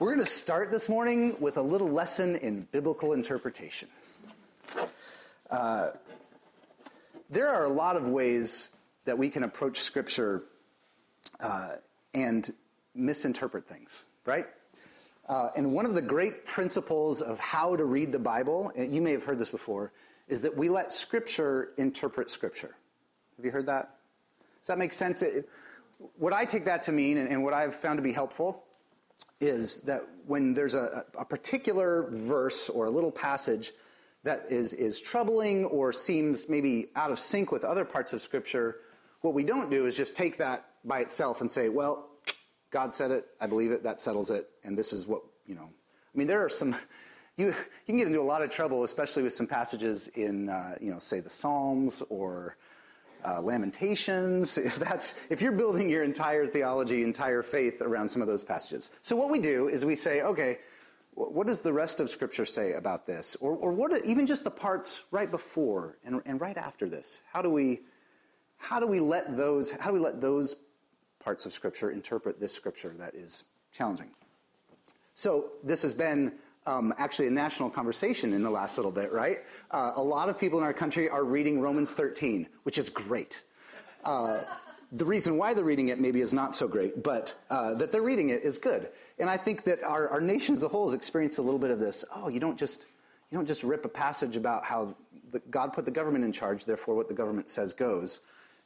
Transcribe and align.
We're 0.00 0.14
going 0.14 0.24
to 0.24 0.26
start 0.26 0.70
this 0.70 0.88
morning 0.88 1.34
with 1.40 1.56
a 1.56 1.62
little 1.62 1.88
lesson 1.88 2.36
in 2.36 2.68
biblical 2.70 3.14
interpretation. 3.14 3.88
Uh, 5.50 5.88
there 7.30 7.48
are 7.48 7.64
a 7.64 7.68
lot 7.68 7.96
of 7.96 8.06
ways 8.06 8.68
that 9.06 9.18
we 9.18 9.28
can 9.28 9.42
approach 9.42 9.80
Scripture 9.80 10.44
uh, 11.40 11.70
and 12.14 12.48
misinterpret 12.94 13.66
things, 13.66 14.02
right? 14.24 14.46
Uh, 15.28 15.48
and 15.56 15.72
one 15.72 15.84
of 15.84 15.96
the 15.96 16.02
great 16.02 16.46
principles 16.46 17.20
of 17.20 17.40
how 17.40 17.74
to 17.74 17.84
read 17.84 18.12
the 18.12 18.20
Bible, 18.20 18.70
and 18.76 18.94
you 18.94 19.02
may 19.02 19.10
have 19.10 19.24
heard 19.24 19.40
this 19.40 19.50
before, 19.50 19.90
is 20.28 20.42
that 20.42 20.56
we 20.56 20.68
let 20.68 20.92
Scripture 20.92 21.70
interpret 21.76 22.30
Scripture. 22.30 22.76
Have 23.36 23.44
you 23.44 23.50
heard 23.50 23.66
that? 23.66 23.96
Does 24.60 24.68
that 24.68 24.78
make 24.78 24.92
sense? 24.92 25.22
It, 25.22 25.48
what 26.18 26.32
I 26.32 26.44
take 26.44 26.66
that 26.66 26.84
to 26.84 26.92
mean, 26.92 27.16
and, 27.16 27.28
and 27.28 27.42
what 27.42 27.52
I've 27.52 27.74
found 27.74 27.96
to 27.98 28.02
be 28.02 28.12
helpful, 28.12 28.62
is 29.40 29.80
that 29.80 30.02
when 30.26 30.54
there's 30.54 30.74
a, 30.74 31.04
a 31.18 31.24
particular 31.24 32.08
verse 32.10 32.68
or 32.68 32.86
a 32.86 32.90
little 32.90 33.12
passage 33.12 33.72
that 34.24 34.46
is, 34.50 34.72
is 34.72 35.00
troubling 35.00 35.64
or 35.66 35.92
seems 35.92 36.48
maybe 36.48 36.88
out 36.96 37.10
of 37.10 37.18
sync 37.18 37.52
with 37.52 37.64
other 37.64 37.84
parts 37.84 38.12
of 38.12 38.20
Scripture, 38.20 38.76
what 39.20 39.34
we 39.34 39.44
don't 39.44 39.70
do 39.70 39.86
is 39.86 39.96
just 39.96 40.16
take 40.16 40.38
that 40.38 40.66
by 40.84 41.00
itself 41.00 41.40
and 41.40 41.50
say, 41.50 41.68
well, 41.68 42.10
God 42.70 42.94
said 42.94 43.10
it, 43.10 43.26
I 43.40 43.46
believe 43.46 43.70
it, 43.70 43.82
that 43.84 44.00
settles 44.00 44.30
it, 44.30 44.48
and 44.64 44.76
this 44.76 44.92
is 44.92 45.06
what, 45.06 45.22
you 45.46 45.54
know. 45.54 45.68
I 46.14 46.18
mean, 46.18 46.26
there 46.26 46.44
are 46.44 46.48
some, 46.48 46.76
you, 47.36 47.46
you 47.46 47.54
can 47.86 47.96
get 47.96 48.06
into 48.06 48.20
a 48.20 48.22
lot 48.22 48.42
of 48.42 48.50
trouble, 48.50 48.84
especially 48.84 49.22
with 49.22 49.32
some 49.32 49.46
passages 49.46 50.08
in, 50.08 50.48
uh, 50.48 50.76
you 50.80 50.90
know, 50.90 50.98
say 50.98 51.20
the 51.20 51.30
Psalms 51.30 52.02
or 52.10 52.56
uh, 53.24 53.40
Lamentations, 53.40 54.58
if 54.58 54.76
that's 54.76 55.18
if 55.30 55.40
you're 55.40 55.52
building 55.52 55.88
your 55.88 56.02
entire 56.02 56.46
theology, 56.46 57.02
entire 57.02 57.42
faith 57.42 57.80
around 57.80 58.08
some 58.08 58.22
of 58.22 58.28
those 58.28 58.44
passages. 58.44 58.90
So 59.02 59.16
what 59.16 59.30
we 59.30 59.38
do 59.38 59.68
is 59.68 59.84
we 59.84 59.94
say, 59.94 60.22
okay, 60.22 60.58
what 61.14 61.46
does 61.48 61.60
the 61.60 61.72
rest 61.72 62.00
of 62.00 62.10
Scripture 62.10 62.44
say 62.44 62.74
about 62.74 63.06
this, 63.06 63.36
or, 63.36 63.52
or 63.56 63.72
what 63.72 64.04
even 64.04 64.26
just 64.26 64.44
the 64.44 64.50
parts 64.50 65.02
right 65.10 65.30
before 65.30 65.98
and, 66.04 66.22
and 66.24 66.40
right 66.40 66.56
after 66.56 66.88
this? 66.88 67.20
How 67.32 67.42
do 67.42 67.50
we 67.50 67.80
how 68.56 68.80
do 68.80 68.86
we 68.86 69.00
let 69.00 69.36
those 69.36 69.70
how 69.70 69.90
do 69.90 69.94
we 69.94 70.00
let 70.00 70.20
those 70.20 70.56
parts 71.18 71.46
of 71.46 71.52
Scripture 71.52 71.90
interpret 71.90 72.38
this 72.38 72.52
Scripture 72.52 72.94
that 72.98 73.14
is 73.14 73.44
challenging? 73.72 74.10
So 75.14 75.50
this 75.64 75.82
has 75.82 75.94
been 75.94 76.32
um, 76.68 76.92
actually 76.98 77.28
a 77.28 77.30
national 77.30 77.70
conversation 77.70 78.34
in 78.34 78.42
the 78.42 78.50
last 78.50 78.76
little 78.76 78.92
bit, 78.92 79.10
right? 79.10 79.40
Uh, 79.70 79.92
a 79.96 80.02
lot 80.02 80.28
of 80.28 80.38
people 80.38 80.58
in 80.58 80.64
our 80.64 80.74
country 80.74 81.08
are 81.08 81.24
reading 81.24 81.60
Romans 81.60 81.94
13, 81.94 82.46
which 82.64 82.76
is 82.76 82.90
great. 82.90 83.42
Uh, 84.04 84.40
the 84.92 85.04
reason 85.04 85.38
why 85.38 85.54
they're 85.54 85.64
reading 85.64 85.88
it 85.88 85.98
maybe 85.98 86.20
is 86.20 86.34
not 86.34 86.54
so 86.54 86.68
great, 86.68 87.02
but 87.02 87.34
uh, 87.48 87.72
that 87.74 87.90
they're 87.90 88.02
reading 88.02 88.28
it 88.28 88.42
is 88.42 88.58
good. 88.58 88.88
And 89.18 89.30
I 89.30 89.38
think 89.38 89.64
that 89.64 89.82
our, 89.82 90.08
our 90.10 90.20
nation 90.20 90.54
as 90.54 90.62
a 90.62 90.68
whole 90.68 90.86
has 90.86 90.94
experienced 90.94 91.38
a 91.38 91.42
little 91.42 91.58
bit 91.58 91.70
of 91.70 91.80
this. 91.80 92.04
Oh, 92.14 92.28
you 92.28 92.38
don't 92.38 92.58
just 92.58 92.86
you 93.30 93.36
don't 93.36 93.46
just 93.46 93.62
rip 93.62 93.84
a 93.84 93.88
passage 93.88 94.36
about 94.36 94.64
how 94.64 94.94
the, 95.30 95.40
God 95.50 95.74
put 95.74 95.84
the 95.84 95.90
government 95.90 96.24
in 96.24 96.32
charge, 96.32 96.64
therefore 96.64 96.94
what 96.94 97.08
the 97.08 97.14
government 97.14 97.50
says 97.50 97.74
goes. 97.74 98.20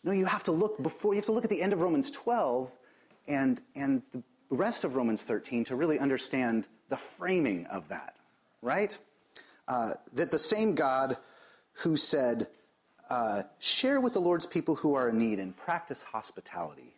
No, 0.05 0.13
you 0.13 0.27
have 0.27 0.45
to 0.45 0.53
look 0.53 0.81
before 0.83 1.15
you 1.15 1.19
have 1.19 1.27
to 1.27 1.33
look 1.33 1.45
at 1.45 1.51
the 1.51 1.63
end 1.63 1.73
of 1.73 1.83
Romans 1.83 2.11
12 2.11 2.71
and 3.29 3.63
and 3.77 4.03
the 4.13 4.23
rest 4.51 4.85
of 4.85 4.97
Romans 4.97 5.23
13 5.23 5.65
to 5.65 5.77
really 5.77 5.99
understand 5.99 6.69
the 6.93 6.97
framing 6.99 7.65
of 7.69 7.89
that, 7.89 8.17
right? 8.61 8.99
Uh, 9.67 9.95
that 10.13 10.31
the 10.31 10.39
same 10.39 10.75
God 10.75 11.17
who 11.73 11.97
said, 11.97 12.49
uh, 13.09 13.45
share 13.59 13.99
with 13.99 14.13
the 14.13 14.21
Lord's 14.21 14.45
people 14.45 14.75
who 14.75 14.95
are 14.95 15.09
in 15.09 15.17
need 15.17 15.39
and 15.39 15.57
practice 15.57 16.03
hospitality. 16.03 16.95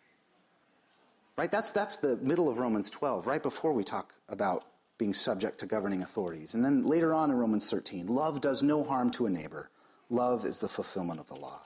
Right? 1.37 1.49
That's, 1.49 1.71
that's 1.71 1.99
the 1.99 2.17
middle 2.17 2.49
of 2.49 2.59
Romans 2.59 2.91
12, 2.91 3.29
right 3.29 3.41
before 3.41 3.73
we 3.73 3.85
talk 3.85 4.15
about 4.29 4.65
being 4.99 5.15
subject 5.15 5.61
to 5.61 5.67
governing 5.67 6.03
authorities. 6.03 6.57
And 6.57 6.65
then 6.65 6.85
later 6.85 7.15
on 7.15 7.31
in 7.31 7.37
Romans 7.37 7.71
13, 7.71 8.09
love 8.09 8.41
does 8.41 8.65
no 8.65 8.83
harm 8.83 9.13
to 9.13 9.27
a 9.27 9.31
neighbor. 9.31 9.71
Love 10.11 10.45
is 10.45 10.59
the 10.59 10.69
fulfillment 10.69 11.21
of 11.21 11.29
the 11.29 11.37
law. 11.37 11.61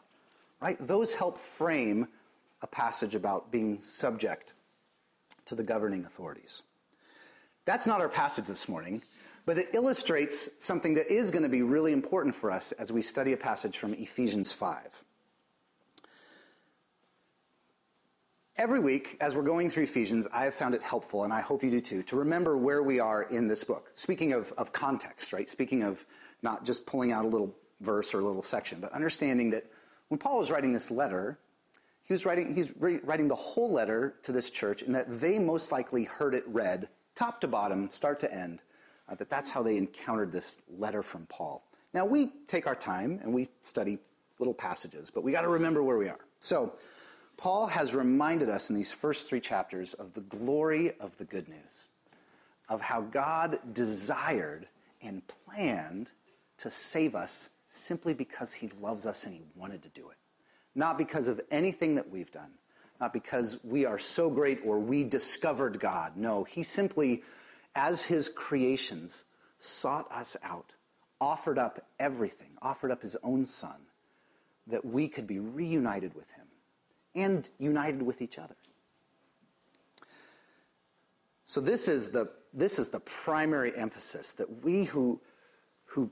Right? 0.60 0.76
Those 0.78 1.14
help 1.14 1.38
frame 1.38 2.08
a 2.60 2.66
passage 2.66 3.14
about 3.14 3.50
being 3.50 3.80
subject 3.80 4.52
to 5.46 5.54
the 5.54 5.62
governing 5.62 6.04
authorities. 6.04 6.64
That's 7.68 7.86
not 7.86 8.00
our 8.00 8.08
passage 8.08 8.46
this 8.46 8.66
morning, 8.66 9.02
but 9.44 9.58
it 9.58 9.68
illustrates 9.74 10.48
something 10.56 10.94
that 10.94 11.12
is 11.12 11.30
going 11.30 11.42
to 11.42 11.50
be 11.50 11.60
really 11.60 11.92
important 11.92 12.34
for 12.34 12.50
us 12.50 12.72
as 12.72 12.90
we 12.90 13.02
study 13.02 13.34
a 13.34 13.36
passage 13.36 13.76
from 13.76 13.92
Ephesians 13.92 14.52
5. 14.52 15.04
Every 18.56 18.80
week, 18.80 19.18
as 19.20 19.36
we're 19.36 19.42
going 19.42 19.68
through 19.68 19.82
Ephesians, 19.82 20.26
I 20.32 20.44
have 20.44 20.54
found 20.54 20.74
it 20.74 20.82
helpful, 20.82 21.24
and 21.24 21.32
I 21.32 21.42
hope 21.42 21.62
you 21.62 21.70
do 21.70 21.82
too, 21.82 22.02
to 22.04 22.16
remember 22.16 22.56
where 22.56 22.82
we 22.82 23.00
are 23.00 23.24
in 23.24 23.48
this 23.48 23.64
book. 23.64 23.90
Speaking 23.94 24.32
of, 24.32 24.50
of 24.56 24.72
context, 24.72 25.34
right? 25.34 25.46
Speaking 25.46 25.82
of 25.82 26.06
not 26.40 26.64
just 26.64 26.86
pulling 26.86 27.12
out 27.12 27.26
a 27.26 27.28
little 27.28 27.54
verse 27.82 28.14
or 28.14 28.20
a 28.20 28.24
little 28.24 28.40
section, 28.40 28.80
but 28.80 28.92
understanding 28.92 29.50
that 29.50 29.66
when 30.08 30.16
Paul 30.16 30.38
was 30.38 30.50
writing 30.50 30.72
this 30.72 30.90
letter, 30.90 31.38
he 32.02 32.14
was 32.14 32.24
writing, 32.24 32.54
he's 32.54 32.72
writing 32.78 33.28
the 33.28 33.34
whole 33.34 33.70
letter 33.70 34.14
to 34.22 34.32
this 34.32 34.48
church, 34.48 34.80
and 34.80 34.94
that 34.94 35.20
they 35.20 35.38
most 35.38 35.70
likely 35.70 36.04
heard 36.04 36.34
it 36.34 36.44
read 36.46 36.88
top 37.18 37.40
to 37.40 37.48
bottom, 37.48 37.90
start 37.90 38.20
to 38.20 38.32
end, 38.32 38.60
uh, 39.08 39.14
that 39.16 39.28
that's 39.28 39.50
how 39.50 39.60
they 39.62 39.76
encountered 39.76 40.30
this 40.30 40.60
letter 40.78 41.02
from 41.02 41.26
Paul. 41.26 41.64
Now, 41.92 42.06
we 42.06 42.30
take 42.46 42.66
our 42.66 42.76
time 42.76 43.18
and 43.22 43.34
we 43.34 43.48
study 43.60 43.98
little 44.38 44.54
passages, 44.54 45.10
but 45.10 45.24
we 45.24 45.32
got 45.32 45.42
to 45.42 45.48
remember 45.48 45.82
where 45.82 45.98
we 45.98 46.08
are. 46.08 46.20
So, 46.38 46.74
Paul 47.36 47.66
has 47.66 47.94
reminded 47.94 48.48
us 48.48 48.70
in 48.70 48.76
these 48.76 48.92
first 48.92 49.28
three 49.28 49.40
chapters 49.40 49.94
of 49.94 50.12
the 50.14 50.20
glory 50.20 50.92
of 51.00 51.16
the 51.18 51.24
good 51.24 51.48
news, 51.48 51.88
of 52.68 52.80
how 52.80 53.00
God 53.00 53.58
desired 53.72 54.68
and 55.02 55.22
planned 55.26 56.12
to 56.58 56.70
save 56.70 57.14
us 57.14 57.48
simply 57.68 58.14
because 58.14 58.52
he 58.52 58.70
loves 58.80 59.06
us 59.06 59.24
and 59.24 59.34
he 59.34 59.42
wanted 59.56 59.82
to 59.82 59.88
do 59.88 60.08
it. 60.10 60.16
Not 60.74 60.98
because 60.98 61.28
of 61.28 61.40
anything 61.50 61.96
that 61.96 62.10
we've 62.10 62.30
done, 62.30 62.50
not 63.00 63.12
because 63.12 63.58
we 63.62 63.84
are 63.84 63.98
so 63.98 64.28
great 64.28 64.60
or 64.64 64.78
we 64.78 65.04
discovered 65.04 65.78
God. 65.78 66.16
No, 66.16 66.44
He 66.44 66.62
simply, 66.62 67.22
as 67.74 68.04
His 68.04 68.28
creations, 68.28 69.24
sought 69.58 70.10
us 70.10 70.36
out, 70.42 70.72
offered 71.20 71.58
up 71.58 71.84
everything, 71.98 72.50
offered 72.60 72.90
up 72.90 73.02
His 73.02 73.16
own 73.22 73.44
Son, 73.44 73.76
that 74.66 74.84
we 74.84 75.08
could 75.08 75.26
be 75.26 75.38
reunited 75.38 76.14
with 76.14 76.30
Him 76.32 76.46
and 77.14 77.48
united 77.58 78.02
with 78.02 78.20
each 78.22 78.38
other. 78.38 78.56
So 81.44 81.60
this 81.60 81.88
is 81.88 82.10
the 82.10 82.30
this 82.52 82.78
is 82.78 82.88
the 82.88 83.00
primary 83.00 83.76
emphasis 83.76 84.32
that 84.32 84.64
we 84.64 84.84
who 84.84 85.20
who 85.86 86.10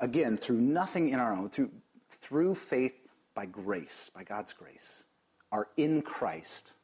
again 0.00 0.36
through 0.36 0.60
nothing 0.60 1.10
in 1.10 1.20
our 1.20 1.32
own 1.32 1.48
through 1.48 1.70
through 2.10 2.54
faith 2.56 2.94
by 3.34 3.46
grace 3.46 4.10
by 4.14 4.24
God's 4.24 4.52
grace 4.52 5.04
are 5.52 5.68
in 5.76 6.02
Christ, 6.02 6.74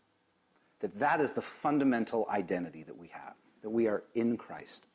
that 0.80 0.98
that 0.98 1.20
is 1.20 1.32
the 1.32 1.42
fundamental 1.42 2.26
identity 2.30 2.82
that 2.84 2.96
we 2.96 3.08
have, 3.08 3.34
that 3.62 3.70
we 3.70 3.88
are 3.88 4.04
in 4.14 4.36
Christ. 4.36 4.86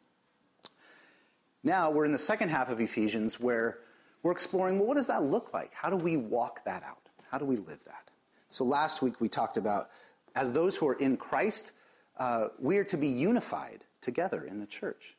Now 1.63 1.91
we're 1.91 2.05
in 2.05 2.11
the 2.11 2.19
second 2.19 2.49
half 2.49 2.69
of 2.69 2.79
Ephesians 2.79 3.39
where 3.39 3.79
we're 4.23 4.31
exploring 4.31 4.79
well, 4.79 4.87
what 4.87 4.95
does 4.97 5.07
that 5.07 5.23
look 5.23 5.53
like? 5.53 5.73
How 5.73 5.89
do 5.89 5.95
we 5.95 6.17
walk 6.17 6.63
that 6.65 6.83
out? 6.83 7.09
How 7.29 7.37
do 7.37 7.45
we 7.45 7.57
live 7.57 7.83
that? 7.85 8.09
So 8.49 8.63
last 8.63 9.01
week 9.01 9.19
we 9.19 9.27
talked 9.27 9.57
about 9.57 9.89
as 10.35 10.53
those 10.53 10.77
who 10.77 10.87
are 10.87 10.93
in 10.93 11.17
Christ, 11.17 11.71
uh, 12.17 12.47
we 12.59 12.77
are 12.77 12.83
to 12.85 12.97
be 12.97 13.07
unified 13.07 13.83
together 14.01 14.43
in 14.45 14.59
the 14.59 14.65
church. 14.65 15.15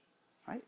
Right? 0.46 0.62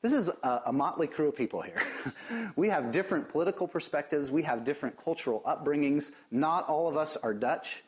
This 0.00 0.12
is 0.12 0.30
a, 0.44 0.62
a 0.66 0.72
motley 0.72 1.08
crew 1.08 1.28
of 1.28 1.36
people 1.36 1.60
here. 1.60 1.82
we 2.56 2.68
have 2.68 2.92
different 2.92 3.28
political 3.28 3.66
perspectives, 3.66 4.30
we 4.30 4.42
have 4.42 4.64
different 4.64 4.96
cultural 4.96 5.42
upbringings. 5.44 6.12
Not 6.30 6.68
all 6.68 6.88
of 6.88 6.96
us 6.96 7.16
are 7.16 7.34
Dutch. 7.34 7.82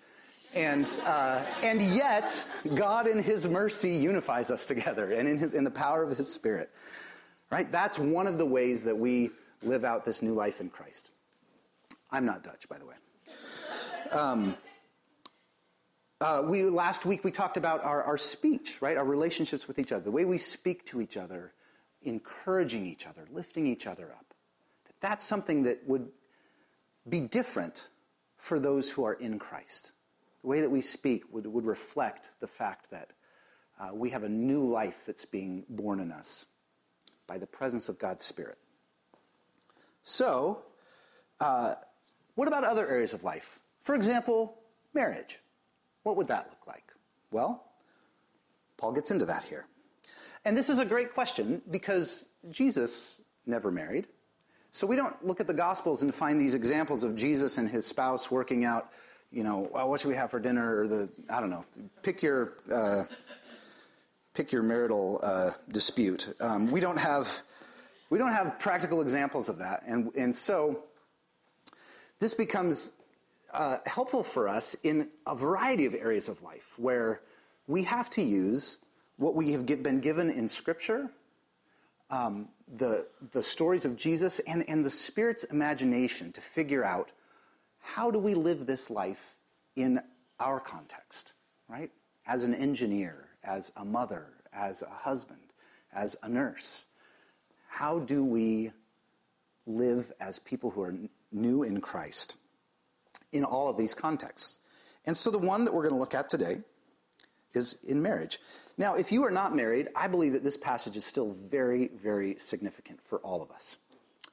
And, 0.53 0.88
uh, 1.04 1.44
and 1.62 1.81
yet, 1.81 2.44
God 2.75 3.06
in 3.06 3.22
His 3.22 3.47
mercy 3.47 3.95
unifies 3.95 4.51
us 4.51 4.66
together 4.66 5.12
and 5.12 5.28
in, 5.28 5.39
his, 5.39 5.54
in 5.54 5.62
the 5.62 5.71
power 5.71 6.03
of 6.03 6.16
His 6.16 6.33
Spirit. 6.33 6.71
Right? 7.53 7.71
That's 7.71 7.98
one 7.98 8.27
of 8.27 8.39
the 8.39 8.47
ways 8.47 8.83
that 8.84 8.98
we 8.98 9.30
live 9.63 9.84
out 9.84 10.04
this 10.04 10.22
new 10.22 10.34
life 10.34 10.60
in 10.60 10.68
Christ. 10.68 11.10
I'm 12.10 12.27
not 12.27 12.42
Dutch, 12.42 12.68
by 12.68 12.78
the 12.78 12.86
way. 12.86 12.95
Um, 14.10 14.56
uh, 16.21 16.42
we, 16.45 16.65
last 16.65 17.06
week 17.06 17.22
we 17.22 17.30
talked 17.30 17.56
about 17.56 17.84
our, 17.84 18.03
our 18.03 18.18
speech, 18.18 18.83
right? 18.83 18.97
Our 18.97 19.04
relationships 19.04 19.68
with 19.68 19.78
each 19.78 19.92
other, 19.92 20.03
the 20.03 20.10
way 20.10 20.24
we 20.24 20.39
speak 20.39 20.84
to 20.86 21.01
each 21.01 21.16
other, 21.16 21.53
encouraging 22.02 22.86
each 22.86 23.06
other, 23.06 23.26
lifting 23.30 23.66
each 23.66 23.86
other 23.86 24.10
up. 24.12 24.34
That 24.86 24.94
that's 25.00 25.24
something 25.24 25.64
that 25.64 25.86
would 25.86 26.08
be 27.08 27.20
different 27.20 27.88
for 28.36 28.58
those 28.58 28.91
who 28.91 29.04
are 29.04 29.14
in 29.14 29.38
Christ. 29.38 29.92
The 30.42 30.48
way 30.48 30.60
that 30.60 30.70
we 30.70 30.80
speak 30.80 31.24
would, 31.32 31.47
would 31.47 31.66
reflect 31.66 32.30
the 32.41 32.47
fact 32.47 32.91
that 32.91 33.10
uh, 33.78 33.91
we 33.94 34.10
have 34.10 34.24
a 34.24 34.28
new 34.28 34.62
life 34.62 35.04
that's 35.06 35.24
being 35.24 35.64
born 35.68 36.00
in 36.00 36.12
us 36.12 36.47
by 37.26 37.38
the 37.38 37.47
presence 37.47 37.88
of 37.88 37.98
God's 37.98 38.24
Spirit. 38.24 38.58
So, 40.03 40.62
uh, 41.41 41.74
what 42.34 42.48
about 42.48 42.64
other 42.64 42.88
areas 42.88 43.12
of 43.14 43.24
life? 43.24 43.60
For 43.82 43.94
example, 43.94 44.58
marriage. 44.94 45.38
What 46.03 46.16
would 46.16 46.28
that 46.28 46.48
look 46.50 46.66
like? 46.66 46.92
Well, 47.30 47.64
Paul 48.76 48.92
gets 48.92 49.10
into 49.10 49.26
that 49.26 49.44
here. 49.44 49.66
And 50.45 50.57
this 50.57 50.69
is 50.71 50.78
a 50.78 50.84
great 50.84 51.13
question 51.13 51.63
because 51.71 52.27
Jesus 52.51 53.21
never 53.47 53.71
married. 53.71 54.07
So 54.72 54.87
we 54.87 54.97
don't 54.97 55.25
look 55.27 55.41
at 55.41 55.47
the 55.47 55.54
Gospels 55.54 56.03
and 56.03 56.15
find 56.15 56.41
these 56.41 56.54
examples 56.54 57.04
of 57.04 57.16
Jesus 57.16 57.59
and 57.59 57.69
his 57.69 57.84
spouse 57.84 58.31
working 58.31 58.65
out, 58.65 58.91
you 59.33 59.42
know, 59.42 59.69
well, 59.72 59.89
what 59.89 60.01
should 60.01 60.09
we 60.09 60.15
have 60.15 60.31
for 60.31 60.39
dinner? 60.39 60.81
Or 60.81 60.89
the, 60.89 61.09
I 61.28 61.41
don't 61.41 61.51
know, 61.51 61.65
pick 62.03 62.22
your, 62.22 62.54
uh, 62.72 63.04
pick 64.33 64.53
your 64.53 64.63
marital 64.63 65.21
uh, 65.22 65.51
dispute. 65.71 66.33
Um, 66.41 66.71
we 66.71 66.81
don't 66.81 66.98
have, 66.98 67.42
we 68.10 68.19
don't 68.19 68.33
have 68.33 68.59
practical 68.59 69.03
examples 69.03 69.48
of 69.48 69.59
that. 69.59 69.83
And, 69.87 70.10
and 70.15 70.34
so 70.34 70.84
this 72.21 72.34
becomes 72.34 72.92
uh, 73.53 73.78
helpful 73.87 74.22
for 74.22 74.48
us 74.48 74.77
in 74.84 75.09
a 75.27 75.34
variety 75.34 75.84
of 75.87 75.95
areas 75.95 76.28
of 76.28 76.42
life 76.42 76.72
where 76.77 77.21
we 77.66 77.83
have 77.83 78.09
to 78.10 78.22
use 78.22 78.78
what 79.20 79.34
we 79.34 79.52
have 79.52 79.66
been 79.66 80.00
given 80.00 80.30
in 80.30 80.48
Scripture 80.48 81.10
um, 82.10 82.48
the, 82.76 83.06
the 83.32 83.42
stories 83.42 83.84
of 83.84 83.96
Jesus 83.96 84.38
and, 84.40 84.64
and 84.66 84.84
the 84.84 84.90
Spirit's 84.90 85.44
imagination 85.44 86.32
to 86.32 86.40
figure 86.40 86.82
out 86.82 87.10
how 87.80 88.10
do 88.10 88.18
we 88.18 88.34
live 88.34 88.66
this 88.66 88.88
life 88.88 89.36
in 89.76 90.00
our 90.40 90.58
context, 90.58 91.34
right? 91.68 91.90
As 92.26 92.44
an 92.44 92.54
engineer, 92.54 93.28
as 93.44 93.70
a 93.76 93.84
mother, 93.84 94.26
as 94.54 94.80
a 94.80 94.88
husband, 94.88 95.52
as 95.92 96.16
a 96.22 96.28
nurse. 96.28 96.84
How 97.68 97.98
do 97.98 98.24
we 98.24 98.72
live 99.66 100.10
as 100.18 100.38
people 100.38 100.70
who 100.70 100.82
are 100.82 100.94
new 101.30 101.62
in 101.62 101.82
Christ 101.82 102.36
in 103.32 103.44
all 103.44 103.68
of 103.68 103.76
these 103.76 103.92
contexts? 103.92 104.60
And 105.04 105.14
so 105.14 105.30
the 105.30 105.38
one 105.38 105.66
that 105.66 105.74
we're 105.74 105.82
going 105.82 105.94
to 105.94 106.00
look 106.00 106.14
at 106.14 106.30
today 106.30 106.62
is 107.54 107.78
in 107.86 108.00
marriage. 108.00 108.38
Now, 108.80 108.94
if 108.94 109.12
you 109.12 109.22
are 109.24 109.30
not 109.30 109.54
married, 109.54 109.88
I 109.94 110.09
believe 110.09 110.32
that 110.32 110.42
this 110.42 110.56
passage 110.56 110.97
is 110.97 111.04
still 111.04 111.32
very, 111.32 111.88
very 111.88 112.36
significant 112.38 112.98
for 113.03 113.18
all 113.18 113.42
of 113.42 113.50
us 113.50 113.77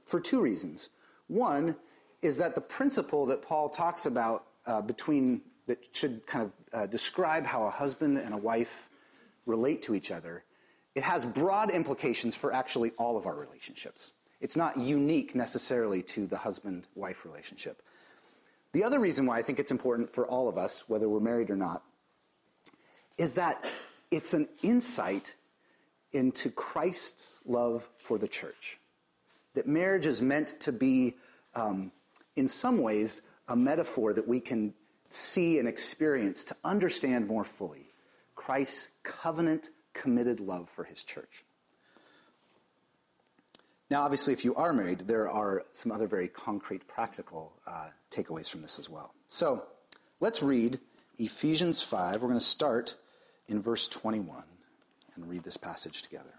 for 0.06 0.22
two 0.22 0.40
reasons. 0.40 0.88
One 1.28 1.76
is 2.22 2.38
that 2.38 2.56
the 2.56 2.62
principle 2.62 3.26
that 3.26 3.42
Paul 3.42 3.68
talks 3.68 4.06
about 4.06 4.46
uh, 4.66 4.82
between 4.82 5.42
that 5.66 5.80
should 5.92 6.26
kind 6.26 6.46
of 6.46 6.52
uh, 6.72 6.88
describe 6.88 7.46
how 7.46 7.64
a 7.64 7.70
husband 7.70 8.20
and 8.20 8.34
a 8.34 8.38
wife 8.38 8.90
relate 9.46 9.82
to 9.82 9.94
each 9.94 10.12
other, 10.12 10.46
it 10.96 11.04
has 11.04 11.26
broad 11.26 11.70
implications 11.70 12.34
for 12.34 12.54
actually 12.54 12.92
all 12.92 13.18
of 13.18 13.26
our 13.26 13.36
relationships. 13.36 14.14
It's 14.40 14.56
not 14.56 14.78
unique 14.78 15.36
necessarily 15.36 16.02
to 16.04 16.26
the 16.26 16.38
husband 16.38 16.88
wife 16.96 17.26
relationship. 17.26 17.82
The 18.72 18.86
other 18.86 19.02
reason 19.02 19.26
why 19.26 19.40
I 19.40 19.42
think 19.42 19.60
it's 19.60 19.72
important 19.72 20.10
for 20.10 20.26
all 20.26 20.48
of 20.48 20.58
us, 20.58 20.86
whether 20.88 21.10
we're 21.10 21.20
married 21.20 21.50
or 21.50 21.58
not, 21.58 21.84
is 23.18 23.34
that 23.34 23.66
it's 24.12 24.34
an 24.34 24.48
insight 24.62 25.36
into 26.12 26.50
Christ's 26.50 27.42
love 27.46 27.90
for 27.98 28.18
the 28.18 28.28
church. 28.28 28.80
That 29.56 29.68
marriage 29.68 30.06
is 30.06 30.22
meant 30.22 30.60
to 30.62 30.72
be, 30.72 31.16
um, 31.56 31.92
in 32.36 32.48
some 32.48 32.80
ways, 32.82 33.22
a 33.48 33.56
metaphor 33.56 34.14
that 34.14 34.28
we 34.28 34.40
can 34.40 34.74
see 35.10 35.60
and 35.60 35.68
experience 35.68 36.44
to 36.46 36.56
understand 36.64 37.28
more 37.28 37.44
fully 37.44 37.88
Christ's 38.36 38.90
covenant 39.04 39.70
committed 39.94 40.40
love 40.40 40.70
for 40.70 40.84
his 40.84 41.04
church. 41.04 41.44
Now, 43.90 44.02
obviously, 44.02 44.34
if 44.34 44.44
you 44.44 44.54
are 44.56 44.74
married, 44.74 45.08
there 45.08 45.30
are 45.30 45.64
some 45.72 45.92
other 45.92 46.08
very 46.08 46.28
concrete, 46.28 46.88
practical 46.88 47.54
uh, 47.66 47.88
takeaways 48.12 48.50
from 48.50 48.62
this 48.62 48.80
as 48.80 48.90
well. 48.90 49.14
So 49.30 49.64
let's 50.20 50.44
read 50.44 50.80
Ephesians 51.18 51.82
5. 51.82 52.22
We're 52.22 52.28
going 52.28 52.40
to 52.40 52.46
start 52.46 52.96
in 53.48 53.62
verse 53.62 53.88
21 53.88 54.44
and 55.16 55.30
read 55.30 55.44
this 55.44 55.58
passage 55.58 56.02
together. 56.02 56.34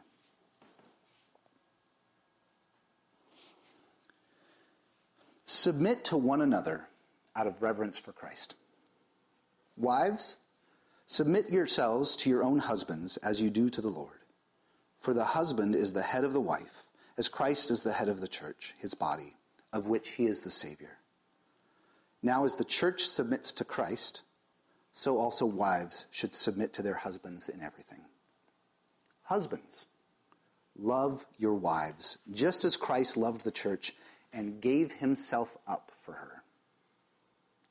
Submit 5.44 6.04
to 6.04 6.16
one 6.16 6.42
another 6.42 6.86
out 7.34 7.46
of 7.46 7.62
reverence 7.62 7.98
for 7.98 8.12
Christ. 8.12 8.54
Wives, 9.76 10.36
submit 11.06 11.50
yourselves 11.50 12.16
to 12.16 12.30
your 12.30 12.42
own 12.42 12.58
husbands 12.58 13.16
as 13.18 13.40
you 13.40 13.48
do 13.48 13.70
to 13.70 13.80
the 13.80 13.88
Lord. 13.88 14.18
For 15.00 15.14
the 15.14 15.24
husband 15.24 15.74
is 15.74 15.92
the 15.92 16.02
head 16.02 16.24
of 16.24 16.32
the 16.32 16.40
wife, 16.40 16.84
as 17.16 17.28
Christ 17.28 17.70
is 17.70 17.82
the 17.82 17.92
head 17.92 18.08
of 18.08 18.20
the 18.20 18.28
church, 18.28 18.74
his 18.78 18.94
body, 18.94 19.36
of 19.72 19.88
which 19.88 20.10
he 20.10 20.26
is 20.26 20.42
the 20.42 20.50
Savior. 20.50 20.98
Now, 22.22 22.44
as 22.44 22.56
the 22.56 22.64
church 22.64 23.06
submits 23.06 23.52
to 23.54 23.64
Christ, 23.64 24.22
so 24.92 25.18
also 25.18 25.46
wives 25.46 26.06
should 26.10 26.34
submit 26.34 26.72
to 26.74 26.82
their 26.82 26.94
husbands 26.94 27.48
in 27.48 27.62
everything. 27.62 28.00
Husbands, 29.22 29.86
love 30.76 31.26
your 31.36 31.54
wives, 31.54 32.18
just 32.32 32.64
as 32.64 32.76
Christ 32.76 33.16
loved 33.16 33.44
the 33.44 33.50
church 33.50 33.94
and 34.32 34.60
gave 34.60 34.92
himself 34.92 35.56
up 35.66 35.92
for 36.00 36.12
her, 36.12 36.42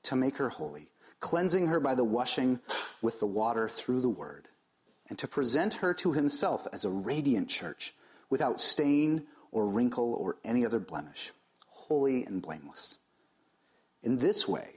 to 0.04 0.16
make 0.16 0.38
her 0.38 0.50
holy, 0.50 0.90
cleansing 1.19 1.68
her 1.68 1.80
by 1.80 1.96
the 1.96 2.04
washing 2.04 2.60
with 3.02 3.20
the 3.20 3.25
water 3.25 3.68
through 3.68 4.02
the 4.02 4.10
word, 4.10 4.48
and 5.10 5.18
to 5.20 5.28
present 5.28 5.75
her 5.75 5.94
to 5.96 6.13
himself 6.13 6.68
as 6.72 6.86
a 6.86 6.90
radiant 6.90 7.50
church, 7.50 7.94
without 8.30 8.60
stain 8.60 9.25
or 9.52 9.68
wrinkle 9.68 10.13
or 10.13 10.38
any 10.44 10.66
other 10.66 10.80
blemish, 10.80 11.31
holy 11.68 12.24
and 12.24 12.42
blameless. 12.42 12.98
In 14.04 14.20
this 14.20 14.48
way, 14.48 14.76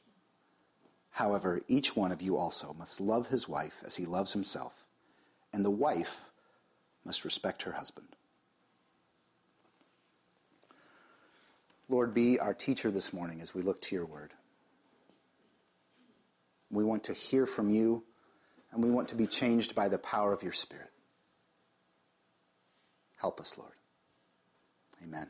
However, 1.11 1.61
each 1.67 1.95
one 1.95 2.11
of 2.11 2.21
you 2.21 2.37
also 2.37 2.73
must 2.77 3.01
love 3.01 3.27
his 3.27 3.47
wife 3.47 3.83
as 3.85 3.97
he 3.97 4.05
loves 4.05 4.33
himself, 4.33 4.85
and 5.51 5.63
the 5.63 5.69
wife 5.69 6.29
must 7.05 7.25
respect 7.25 7.63
her 7.63 7.73
husband. 7.73 8.07
Lord, 11.89 12.13
be 12.13 12.39
our 12.39 12.53
teacher 12.53 12.89
this 12.89 13.11
morning 13.11 13.41
as 13.41 13.53
we 13.53 13.61
look 13.61 13.81
to 13.81 13.95
your 13.95 14.05
word. 14.05 14.31
We 16.69 16.85
want 16.85 17.03
to 17.05 17.13
hear 17.13 17.45
from 17.45 17.69
you, 17.69 18.03
and 18.71 18.81
we 18.81 18.89
want 18.89 19.09
to 19.09 19.15
be 19.15 19.27
changed 19.27 19.75
by 19.75 19.89
the 19.89 19.97
power 19.97 20.31
of 20.31 20.41
your 20.41 20.53
Spirit. 20.53 20.89
Help 23.17 23.41
us, 23.41 23.57
Lord. 23.57 23.73
Amen. 25.03 25.27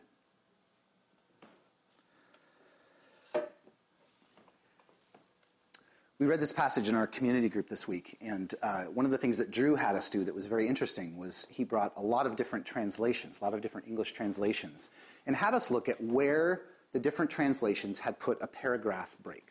We 6.22 6.28
read 6.28 6.40
this 6.40 6.54
passage 6.54 6.88
in 6.88 6.94
our 6.94 7.08
community 7.08 7.50
group 7.50 7.68
this 7.68 7.88
week, 7.88 8.16
and 8.22 8.54
uh, 8.62 8.84
one 8.84 9.06
of 9.06 9.12
the 9.12 9.18
things 9.18 9.40
that 9.40 9.50
Drew 9.50 9.74
had 9.74 9.96
us 9.96 10.08
do 10.08 10.24
that 10.24 10.36
was 10.36 10.46
very 10.46 10.68
interesting 10.68 11.18
was 11.18 11.48
he 11.50 11.63
brought 11.63 11.94
a 11.98 12.01
lot 12.04 12.28
of 12.28 12.36
different 12.36 12.63
translations, 12.63 13.40
a 13.42 13.44
lot 13.44 13.56
of 13.56 13.62
different 13.62 13.88
English 13.88 14.12
translations, 14.12 14.92
and 15.25 15.36
had 15.36 15.56
us 15.56 15.72
look 15.72 15.90
at 15.90 16.00
where 16.00 16.62
the 16.94 17.00
different 17.00 17.32
translations 17.32 17.98
had 17.98 18.20
put 18.20 18.38
a 18.40 18.46
paragraph 18.46 19.18
break. 19.24 19.48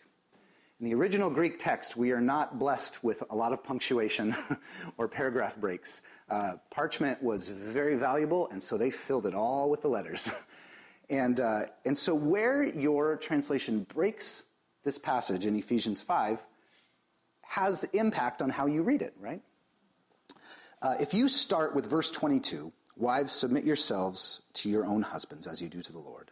In 0.78 0.86
the 0.86 0.94
original 0.94 1.28
Greek 1.28 1.58
text, 1.58 1.96
we 1.96 2.12
are 2.12 2.20
not 2.20 2.60
blessed 2.60 3.02
with 3.02 3.24
a 3.30 3.34
lot 3.34 3.52
of 3.52 3.64
punctuation 3.64 4.36
or 4.96 5.08
paragraph 5.08 5.56
breaks. 5.56 6.02
Uh, 6.28 6.52
parchment 6.70 7.20
was 7.20 7.48
very 7.48 7.96
valuable, 7.96 8.48
and 8.50 8.62
so 8.62 8.78
they 8.78 8.92
filled 8.92 9.26
it 9.26 9.34
all 9.34 9.70
with 9.70 9.82
the 9.82 9.88
letters. 9.88 10.30
and, 11.10 11.40
uh, 11.40 11.64
and 11.84 11.98
so, 11.98 12.14
where 12.14 12.62
your 12.62 13.16
translation 13.16 13.82
breaks 13.92 14.44
this 14.84 14.98
passage 14.98 15.46
in 15.46 15.56
Ephesians 15.56 16.00
5, 16.00 16.46
has 17.50 17.82
impact 17.92 18.42
on 18.42 18.48
how 18.48 18.66
you 18.66 18.80
read 18.80 19.02
it, 19.02 19.12
right? 19.18 19.42
Uh, 20.80 20.94
if 21.00 21.12
you 21.12 21.28
start 21.28 21.74
with 21.74 21.84
verse 21.84 22.08
22, 22.08 22.72
wives, 22.96 23.32
submit 23.32 23.64
yourselves 23.64 24.42
to 24.52 24.68
your 24.68 24.86
own 24.86 25.02
husbands 25.02 25.48
as 25.48 25.60
you 25.60 25.68
do 25.68 25.82
to 25.82 25.90
the 25.90 25.98
Lord. 25.98 26.30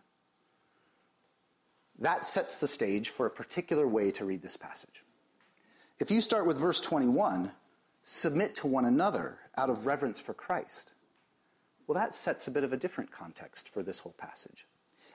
That 1.99 2.25
sets 2.25 2.59
the 2.59 2.69
stage 2.69 3.09
for 3.09 3.27
a 3.27 3.31
particular 3.31 3.85
way 3.89 4.13
to 4.13 4.25
read 4.25 4.43
this 4.43 4.57
passage. 4.57 5.03
If 5.99 6.13
you 6.13 6.21
start 6.21 6.47
with 6.47 6.57
verse 6.57 6.79
21, 6.79 7.51
submit 8.05 8.55
to 8.55 8.69
one 8.69 8.85
another 8.85 9.41
out 9.57 9.71
of 9.71 9.87
reverence 9.87 10.21
for 10.21 10.35
Christ, 10.35 10.95
well, 11.89 11.97
that 11.97 12.15
sets 12.15 12.47
a 12.47 12.53
bit 12.53 12.63
of 12.63 12.73
a 12.73 12.77
different 12.77 13.11
context 13.11 13.71
for 13.71 13.83
this 13.83 13.99
whole 13.99 14.15
passage. 14.17 14.69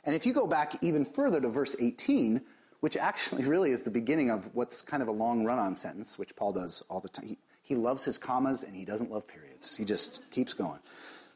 And 0.03 0.13
if 0.13 0.25
you 0.25 0.33
go 0.33 0.47
back 0.47 0.83
even 0.83 1.05
further 1.05 1.39
to 1.39 1.47
verse 1.47 1.77
18, 1.79 2.41
which 2.83 2.97
actually 2.97 3.45
really 3.53 3.71
is 3.71 3.83
the 3.83 3.89
beginning 3.89 4.29
of 4.29 4.53
what's 4.53 4.81
kind 4.81 5.01
of 5.01 5.07
a 5.07 5.11
long 5.11 5.45
run 5.45 5.57
on 5.57 5.73
sentence, 5.73 6.19
which 6.19 6.35
Paul 6.35 6.51
does 6.51 6.83
all 6.89 6.99
the 6.99 7.07
time. 7.07 7.27
He, 7.27 7.37
He 7.61 7.75
loves 7.75 8.03
his 8.03 8.17
commas 8.17 8.63
and 8.63 8.75
he 8.75 8.83
doesn't 8.83 9.09
love 9.09 9.25
periods. 9.25 9.73
He 9.73 9.85
just 9.85 10.29
keeps 10.31 10.53
going. 10.53 10.79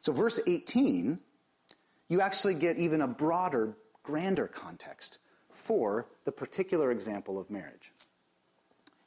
So, 0.01 0.11
verse 0.11 0.41
18, 0.45 1.17
you 2.09 2.19
actually 2.19 2.53
get 2.53 2.77
even 2.77 2.99
a 2.99 3.07
broader, 3.07 3.77
grander 4.03 4.47
context 4.47 5.19
for 5.49 6.07
the 6.25 6.33
particular 6.33 6.91
example 6.91 7.39
of 7.39 7.49
marriage. 7.49 7.93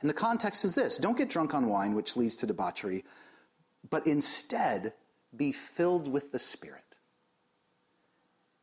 And 0.01 0.09
the 0.09 0.15
context 0.15 0.65
is 0.65 0.75
this 0.75 0.97
don't 0.97 1.19
get 1.19 1.29
drunk 1.29 1.53
on 1.53 1.69
wine, 1.69 1.95
which 1.95 2.17
leads 2.17 2.37
to 2.37 2.47
debauchery, 2.47 3.05
but 3.91 4.07
instead 4.07 4.95
be 5.37 5.53
filled 5.53 6.09
with 6.09 6.33
the 6.33 6.39
Spirit. 6.39 6.90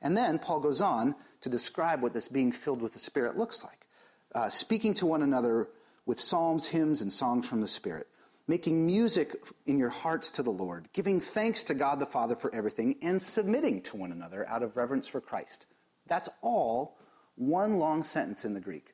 And 0.01 0.15
then 0.15 0.39
Paul 0.39 0.59
goes 0.59 0.81
on 0.81 1.15
to 1.41 1.49
describe 1.49 2.01
what 2.01 2.13
this 2.13 2.27
being 2.27 2.51
filled 2.51 2.81
with 2.81 2.93
the 2.93 2.99
Spirit 2.99 3.37
looks 3.37 3.63
like. 3.63 3.87
Uh, 4.33 4.49
speaking 4.49 4.93
to 4.95 5.05
one 5.05 5.23
another 5.23 5.67
with 6.05 6.19
psalms, 6.19 6.67
hymns, 6.67 7.01
and 7.01 7.11
songs 7.11 7.47
from 7.47 7.61
the 7.61 7.67
Spirit, 7.67 8.07
making 8.47 8.85
music 8.85 9.35
in 9.65 9.77
your 9.77 9.89
hearts 9.89 10.31
to 10.31 10.43
the 10.43 10.51
Lord, 10.51 10.87
giving 10.93 11.19
thanks 11.19 11.63
to 11.65 11.73
God 11.73 11.99
the 11.99 12.05
Father 12.05 12.35
for 12.35 12.53
everything, 12.53 12.95
and 13.01 13.21
submitting 13.21 13.81
to 13.83 13.97
one 13.97 14.11
another 14.11 14.47
out 14.47 14.63
of 14.63 14.77
reverence 14.77 15.07
for 15.07 15.19
Christ. 15.19 15.65
That's 16.07 16.29
all 16.41 16.97
one 17.35 17.77
long 17.77 18.03
sentence 18.03 18.45
in 18.45 18.53
the 18.53 18.59
Greek. 18.59 18.93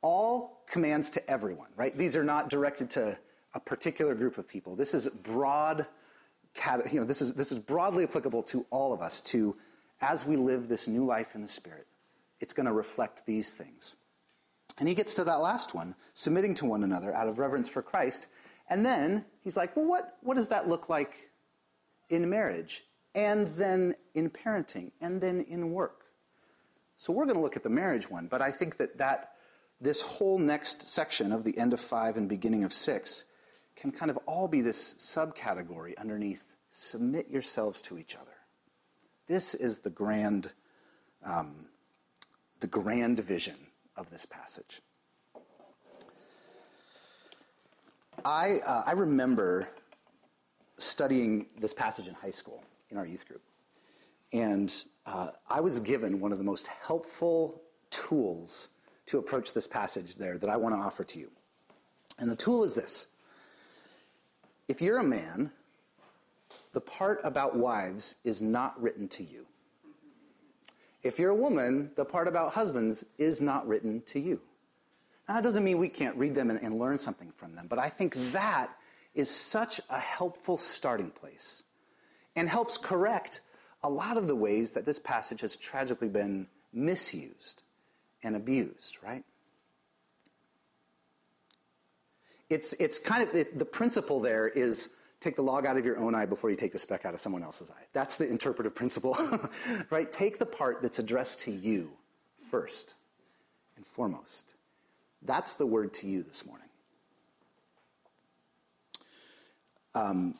All 0.00 0.62
commands 0.68 1.10
to 1.10 1.30
everyone, 1.30 1.68
right? 1.76 1.96
These 1.96 2.16
are 2.16 2.24
not 2.24 2.50
directed 2.50 2.90
to 2.90 3.18
a 3.54 3.60
particular 3.60 4.14
group 4.14 4.38
of 4.38 4.48
people. 4.48 4.76
This 4.76 4.94
is 4.94 5.06
broad, 5.06 5.86
you 6.90 7.00
know, 7.00 7.04
this 7.04 7.22
is, 7.22 7.32
this 7.34 7.52
is 7.52 7.58
broadly 7.58 8.04
applicable 8.04 8.42
to 8.44 8.66
all 8.70 8.92
of 8.92 9.00
us 9.00 9.20
to 9.22 9.56
as 10.00 10.24
we 10.24 10.36
live 10.36 10.68
this 10.68 10.88
new 10.88 11.04
life 11.04 11.34
in 11.34 11.42
the 11.42 11.48
Spirit, 11.48 11.86
it's 12.40 12.52
going 12.52 12.66
to 12.66 12.72
reflect 12.72 13.26
these 13.26 13.54
things. 13.54 13.96
And 14.78 14.88
he 14.88 14.94
gets 14.94 15.14
to 15.14 15.24
that 15.24 15.40
last 15.40 15.74
one, 15.74 15.94
submitting 16.14 16.54
to 16.56 16.66
one 16.66 16.84
another 16.84 17.14
out 17.14 17.28
of 17.28 17.38
reverence 17.38 17.68
for 17.68 17.82
Christ. 17.82 18.28
And 18.70 18.86
then 18.86 19.24
he's 19.42 19.56
like, 19.56 19.74
well, 19.76 19.86
what, 19.86 20.16
what 20.22 20.36
does 20.36 20.48
that 20.48 20.68
look 20.68 20.88
like 20.88 21.30
in 22.08 22.28
marriage? 22.30 22.84
And 23.14 23.48
then 23.48 23.96
in 24.14 24.30
parenting? 24.30 24.92
And 25.00 25.20
then 25.20 25.40
in 25.48 25.72
work? 25.72 26.04
So 26.98 27.12
we're 27.12 27.24
going 27.24 27.36
to 27.36 27.42
look 27.42 27.56
at 27.56 27.62
the 27.62 27.70
marriage 27.70 28.10
one, 28.10 28.26
but 28.26 28.42
I 28.42 28.50
think 28.50 28.76
that, 28.76 28.98
that 28.98 29.32
this 29.80 30.00
whole 30.00 30.38
next 30.38 30.88
section 30.88 31.32
of 31.32 31.44
the 31.44 31.56
end 31.56 31.72
of 31.72 31.80
five 31.80 32.16
and 32.16 32.28
beginning 32.28 32.64
of 32.64 32.72
six 32.72 33.24
can 33.76 33.92
kind 33.92 34.10
of 34.10 34.18
all 34.26 34.48
be 34.48 34.60
this 34.60 34.94
subcategory 34.94 35.96
underneath 35.96 36.54
submit 36.70 37.30
yourselves 37.30 37.80
to 37.82 37.98
each 37.98 38.16
other. 38.16 38.32
This 39.28 39.54
is 39.54 39.78
the 39.78 39.90
grand, 39.90 40.52
um, 41.22 41.66
the 42.60 42.66
grand 42.66 43.20
vision 43.20 43.56
of 43.94 44.10
this 44.10 44.24
passage. 44.24 44.80
I, 48.24 48.60
uh, 48.60 48.84
I 48.86 48.92
remember 48.92 49.68
studying 50.78 51.46
this 51.58 51.74
passage 51.74 52.08
in 52.08 52.14
high 52.14 52.30
school 52.30 52.64
in 52.90 52.96
our 52.96 53.06
youth 53.06 53.28
group. 53.28 53.42
And 54.32 54.74
uh, 55.04 55.30
I 55.48 55.60
was 55.60 55.78
given 55.80 56.20
one 56.20 56.32
of 56.32 56.38
the 56.38 56.44
most 56.44 56.66
helpful 56.66 57.60
tools 57.90 58.68
to 59.06 59.18
approach 59.18 59.52
this 59.52 59.66
passage 59.66 60.16
there 60.16 60.38
that 60.38 60.48
I 60.48 60.56
want 60.56 60.74
to 60.74 60.78
offer 60.78 61.04
to 61.04 61.18
you. 61.18 61.30
And 62.18 62.30
the 62.30 62.36
tool 62.36 62.64
is 62.64 62.74
this 62.74 63.08
if 64.68 64.80
you're 64.80 64.98
a 64.98 65.04
man 65.04 65.50
the 66.72 66.80
part 66.80 67.20
about 67.24 67.56
wives 67.56 68.16
is 68.24 68.42
not 68.42 68.80
written 68.80 69.08
to 69.08 69.24
you. 69.24 69.46
If 71.02 71.18
you're 71.18 71.30
a 71.30 71.34
woman, 71.34 71.90
the 71.96 72.04
part 72.04 72.28
about 72.28 72.52
husbands 72.52 73.04
is 73.18 73.40
not 73.40 73.66
written 73.66 74.02
to 74.06 74.20
you. 74.20 74.40
Now, 75.28 75.34
that 75.34 75.44
doesn't 75.44 75.64
mean 75.64 75.78
we 75.78 75.88
can't 75.88 76.16
read 76.16 76.34
them 76.34 76.50
and, 76.50 76.60
and 76.60 76.78
learn 76.78 76.98
something 76.98 77.32
from 77.36 77.54
them, 77.54 77.66
but 77.68 77.78
I 77.78 77.88
think 77.88 78.14
that 78.32 78.70
is 79.14 79.30
such 79.30 79.80
a 79.90 79.98
helpful 79.98 80.56
starting 80.56 81.10
place 81.10 81.62
and 82.34 82.48
helps 82.48 82.78
correct 82.78 83.40
a 83.82 83.90
lot 83.90 84.16
of 84.16 84.26
the 84.26 84.34
ways 84.34 84.72
that 84.72 84.86
this 84.86 84.98
passage 84.98 85.40
has 85.40 85.56
tragically 85.56 86.08
been 86.08 86.46
misused 86.72 87.62
and 88.22 88.36
abused, 88.36 88.98
right? 89.02 89.24
It's, 92.50 92.72
it's 92.74 92.98
kind 92.98 93.28
of 93.28 93.34
it, 93.34 93.58
the 93.58 93.64
principle 93.64 94.20
there 94.20 94.48
is 94.48 94.90
take 95.20 95.36
the 95.36 95.42
log 95.42 95.66
out 95.66 95.76
of 95.76 95.84
your 95.84 95.98
own 95.98 96.14
eye 96.14 96.26
before 96.26 96.50
you 96.50 96.56
take 96.56 96.72
the 96.72 96.78
speck 96.78 97.04
out 97.04 97.14
of 97.14 97.20
someone 97.20 97.42
else's 97.42 97.70
eye. 97.70 97.86
That's 97.92 98.16
the 98.16 98.28
interpretive 98.28 98.74
principle, 98.74 99.16
right? 99.90 100.10
Take 100.10 100.38
the 100.38 100.46
part 100.46 100.82
that's 100.82 100.98
addressed 100.98 101.40
to 101.40 101.50
you 101.50 101.90
first 102.50 102.94
and 103.76 103.86
foremost. 103.86 104.54
That's 105.22 105.54
the 105.54 105.66
word 105.66 105.92
to 105.94 106.08
you 106.08 106.22
this 106.22 106.46
morning. 106.46 106.68
Um, 109.94 110.34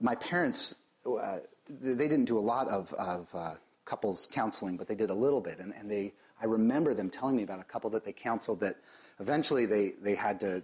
my 0.00 0.14
parents, 0.14 0.76
uh, 1.04 1.38
they 1.68 2.08
didn't 2.08 2.26
do 2.26 2.38
a 2.38 2.40
lot 2.40 2.68
of, 2.68 2.92
of 2.94 3.28
uh, 3.34 3.54
couples 3.84 4.28
counseling, 4.30 4.76
but 4.76 4.86
they 4.86 4.94
did 4.94 5.10
a 5.10 5.14
little 5.14 5.40
bit. 5.40 5.58
And, 5.58 5.74
and 5.74 5.90
they, 5.90 6.12
I 6.40 6.44
remember 6.46 6.94
them 6.94 7.10
telling 7.10 7.36
me 7.36 7.42
about 7.42 7.60
a 7.60 7.64
couple 7.64 7.90
that 7.90 8.04
they 8.04 8.12
counseled 8.12 8.60
that 8.60 8.76
eventually 9.18 9.66
they, 9.66 9.94
they 10.00 10.14
had 10.14 10.38
to 10.40 10.62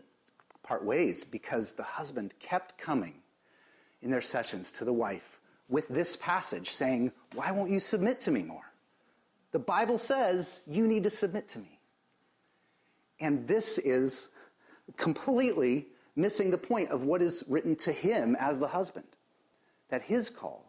part 0.66 0.84
ways 0.84 1.24
because 1.24 1.72
the 1.72 1.82
husband 1.82 2.34
kept 2.40 2.76
coming 2.78 3.14
in 4.02 4.10
their 4.10 4.22
sessions 4.22 4.72
to 4.72 4.84
the 4.84 4.92
wife 4.92 5.38
with 5.68 5.88
this 5.88 6.16
passage 6.16 6.70
saying, 6.70 7.12
Why 7.34 7.50
won't 7.50 7.70
you 7.70 7.80
submit 7.80 8.20
to 8.20 8.30
me 8.30 8.42
more? 8.42 8.72
The 9.52 9.58
Bible 9.58 9.98
says 9.98 10.60
you 10.66 10.86
need 10.86 11.04
to 11.04 11.10
submit 11.10 11.48
to 11.48 11.58
me. 11.58 11.78
And 13.20 13.46
this 13.46 13.78
is 13.78 14.28
completely 14.96 15.86
missing 16.14 16.50
the 16.50 16.58
point 16.58 16.90
of 16.90 17.04
what 17.04 17.22
is 17.22 17.44
written 17.48 17.76
to 17.76 17.92
him 17.92 18.36
as 18.38 18.58
the 18.58 18.68
husband 18.68 19.06
that 19.88 20.02
his 20.02 20.28
call 20.28 20.66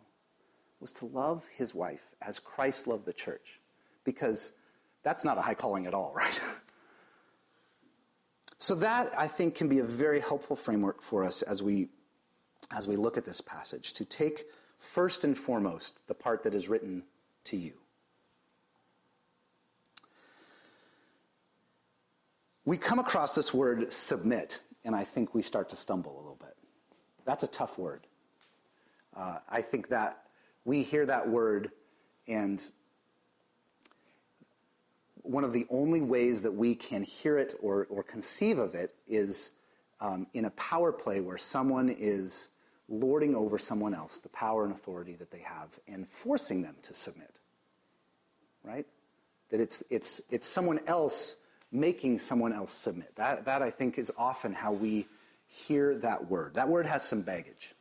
was 0.80 0.92
to 0.94 1.06
love 1.06 1.46
his 1.56 1.74
wife 1.74 2.06
as 2.22 2.40
Christ 2.40 2.88
loved 2.88 3.06
the 3.06 3.14
church. 3.14 3.60
Because 4.04 4.54
that's 5.04 5.26
not 5.26 5.38
a 5.38 5.42
high 5.42 5.56
calling 5.56 5.86
at 5.88 5.94
all, 5.94 6.14
right? 6.16 6.42
So 8.58 8.76
that 8.76 9.14
I 9.18 9.28
think 9.28 9.56
can 9.56 9.68
be 9.68 9.80
a 9.80 9.84
very 9.84 10.20
helpful 10.20 10.56
framework 10.56 11.02
for 11.02 11.24
us 11.24 11.42
as 11.42 11.62
we 11.62 11.90
as 12.72 12.88
we 12.88 12.96
look 12.96 13.18
at 13.18 13.24
this 13.24 13.40
passage 13.40 13.94
to 13.94 14.04
take 14.04 14.46
first 14.78 15.24
and 15.24 15.38
foremost 15.38 16.06
the 16.08 16.14
part 16.14 16.44
that 16.44 16.54
is 16.54 16.68
written 16.68 17.04
to 17.46 17.56
you. 17.56 17.74
We 22.66 22.78
come 22.78 23.00
across 23.00 23.34
this 23.34 23.54
word 23.54 23.94
submit, 23.94 24.60
and 24.84 24.94
I 24.94 25.06
think 25.06 25.34
we 25.34 25.42
start 25.42 25.70
to 25.70 25.78
stumble 25.78 26.16
a 26.16 26.20
little 26.20 26.38
bit. 26.38 26.58
That's 27.24 27.44
a 27.44 27.48
tough 27.48 27.78
word. 27.78 28.06
Uh, 29.16 29.38
I 29.48 29.62
think 29.62 29.88
that 29.90 30.24
we 30.66 30.84
hear 30.84 31.06
that 31.06 31.30
word, 31.30 31.72
and 32.28 32.62
one 35.28 35.44
of 35.44 35.54
the 35.54 35.66
only 35.70 36.02
ways 36.02 36.42
that 36.44 36.54
we 36.54 36.76
can 36.76 37.04
hear 37.04 37.38
it 37.38 37.54
or, 37.62 37.88
or 37.90 38.04
conceive 38.04 38.60
of 38.60 38.76
it 38.76 38.94
is 39.08 39.52
um, 40.00 40.28
in 40.34 40.46
a 40.46 40.50
power 40.52 40.92
play 40.92 41.20
where 41.20 41.38
someone 41.38 41.90
is 41.90 42.50
lording 42.90 43.36
over 43.36 43.58
someone 43.58 43.94
else 43.94 44.20
the 44.20 44.30
power 44.30 44.64
and 44.64 44.74
authority 44.74 45.14
that 45.14 45.32
they 45.32 45.40
have 45.40 45.70
and 45.88 46.08
forcing 46.08 46.62
them 46.62 46.76
to 46.84 46.94
submit. 46.94 47.40
Right? 48.64 48.86
That 49.50 49.60
it's, 49.60 49.84
it's, 49.90 50.22
it's 50.30 50.48
someone 50.48 50.80
else 50.88 51.36
making 51.72 52.18
someone 52.20 52.54
else 52.54 52.72
submit. 52.72 53.16
That, 53.16 53.46
that, 53.46 53.62
I 53.62 53.70
think, 53.70 53.98
is 53.98 54.12
often 54.18 54.54
how 54.54 54.72
we 54.72 55.08
hear 55.48 55.96
that 56.00 56.30
word. 56.30 56.56
That 56.56 56.70
word 56.70 56.86
has 56.86 57.04
some 57.04 57.22
baggage. 57.22 57.74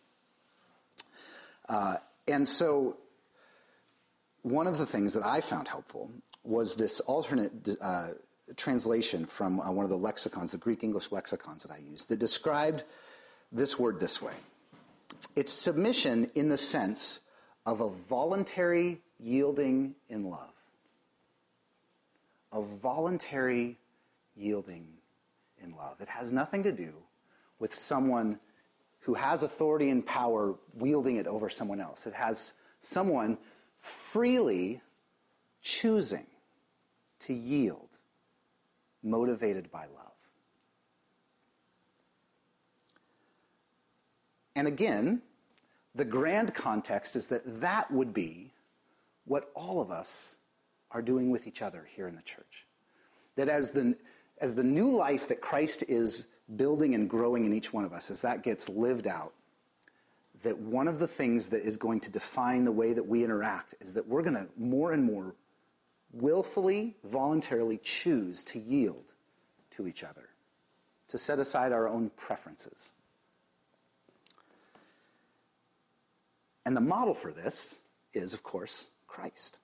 Uh, 1.68 1.96
and 2.28 2.46
so, 2.48 2.96
one 4.42 4.68
of 4.68 4.78
the 4.78 4.86
things 4.86 5.14
that 5.14 5.24
I 5.24 5.40
found 5.40 5.66
helpful 5.66 6.10
was 6.46 6.74
this 6.76 7.00
alternate 7.00 7.76
uh, 7.80 8.08
translation 8.56 9.26
from 9.26 9.60
uh, 9.60 9.70
one 9.70 9.84
of 9.84 9.90
the 9.90 9.98
lexicons, 9.98 10.52
the 10.52 10.58
Greek 10.58 10.84
English 10.84 11.10
lexicons 11.10 11.62
that 11.62 11.72
I 11.72 11.78
used, 11.78 12.08
that 12.08 12.18
described 12.18 12.84
this 13.52 13.78
word 13.78 14.00
this 14.00 14.20
way 14.20 14.34
it's 15.34 15.52
submission 15.52 16.30
in 16.34 16.48
the 16.48 16.58
sense 16.58 17.20
of 17.64 17.80
a 17.80 17.88
voluntary 17.88 19.00
yielding 19.18 19.94
in 20.08 20.24
love. 20.30 20.52
A 22.52 22.62
voluntary 22.62 23.76
yielding 24.34 24.88
in 25.62 25.74
love. 25.74 26.00
It 26.00 26.08
has 26.08 26.32
nothing 26.32 26.62
to 26.62 26.72
do 26.72 26.92
with 27.58 27.74
someone 27.74 28.38
who 29.00 29.14
has 29.14 29.42
authority 29.42 29.90
and 29.90 30.04
power 30.04 30.54
wielding 30.74 31.16
it 31.16 31.26
over 31.26 31.48
someone 31.48 31.80
else. 31.80 32.06
It 32.06 32.14
has 32.14 32.54
someone 32.80 33.38
freely 33.78 34.80
choosing 35.60 36.26
to 37.26 37.34
yield, 37.34 37.98
motivated 39.02 39.70
by 39.70 39.82
love. 39.82 40.06
And 44.54 44.66
again, 44.66 45.22
the 45.94 46.04
grand 46.04 46.54
context 46.54 47.16
is 47.16 47.26
that 47.28 47.60
that 47.60 47.90
would 47.90 48.12
be 48.14 48.52
what 49.26 49.50
all 49.54 49.80
of 49.80 49.90
us 49.90 50.36
are 50.92 51.02
doing 51.02 51.30
with 51.30 51.46
each 51.46 51.62
other 51.62 51.86
here 51.94 52.08
in 52.08 52.16
the 52.16 52.22
church. 52.22 52.66
That 53.34 53.48
as 53.48 53.70
the, 53.70 53.96
as 54.38 54.54
the 54.54 54.64
new 54.64 54.90
life 54.90 55.28
that 55.28 55.40
Christ 55.40 55.84
is 55.88 56.28
building 56.56 56.94
and 56.94 57.10
growing 57.10 57.44
in 57.44 57.52
each 57.52 57.72
one 57.72 57.84
of 57.84 57.92
us, 57.92 58.10
as 58.10 58.20
that 58.20 58.42
gets 58.42 58.68
lived 58.68 59.06
out, 59.06 59.34
that 60.42 60.56
one 60.56 60.86
of 60.86 60.98
the 60.98 61.08
things 61.08 61.48
that 61.48 61.62
is 61.62 61.76
going 61.76 62.00
to 62.00 62.10
define 62.10 62.64
the 62.64 62.72
way 62.72 62.92
that 62.92 63.06
we 63.06 63.24
interact 63.24 63.74
is 63.80 63.92
that 63.94 64.06
we're 64.06 64.22
going 64.22 64.34
to 64.34 64.46
more 64.56 64.92
and 64.92 65.02
more 65.02 65.34
willfully, 66.20 66.96
voluntarily 67.04 67.78
choose 67.78 68.42
to 68.44 68.58
yield 68.58 69.12
to 69.70 69.86
each 69.86 70.04
other, 70.04 70.28
to 71.08 71.18
set 71.18 71.38
aside 71.38 71.72
our 71.72 71.88
own 71.88 72.10
preferences. 72.16 72.92
And 76.64 76.76
the 76.76 76.80
model 76.80 77.14
for 77.14 77.32
this 77.32 77.80
is, 78.12 78.34
of 78.34 78.42
course, 78.42 78.88
Christ. 79.06 79.58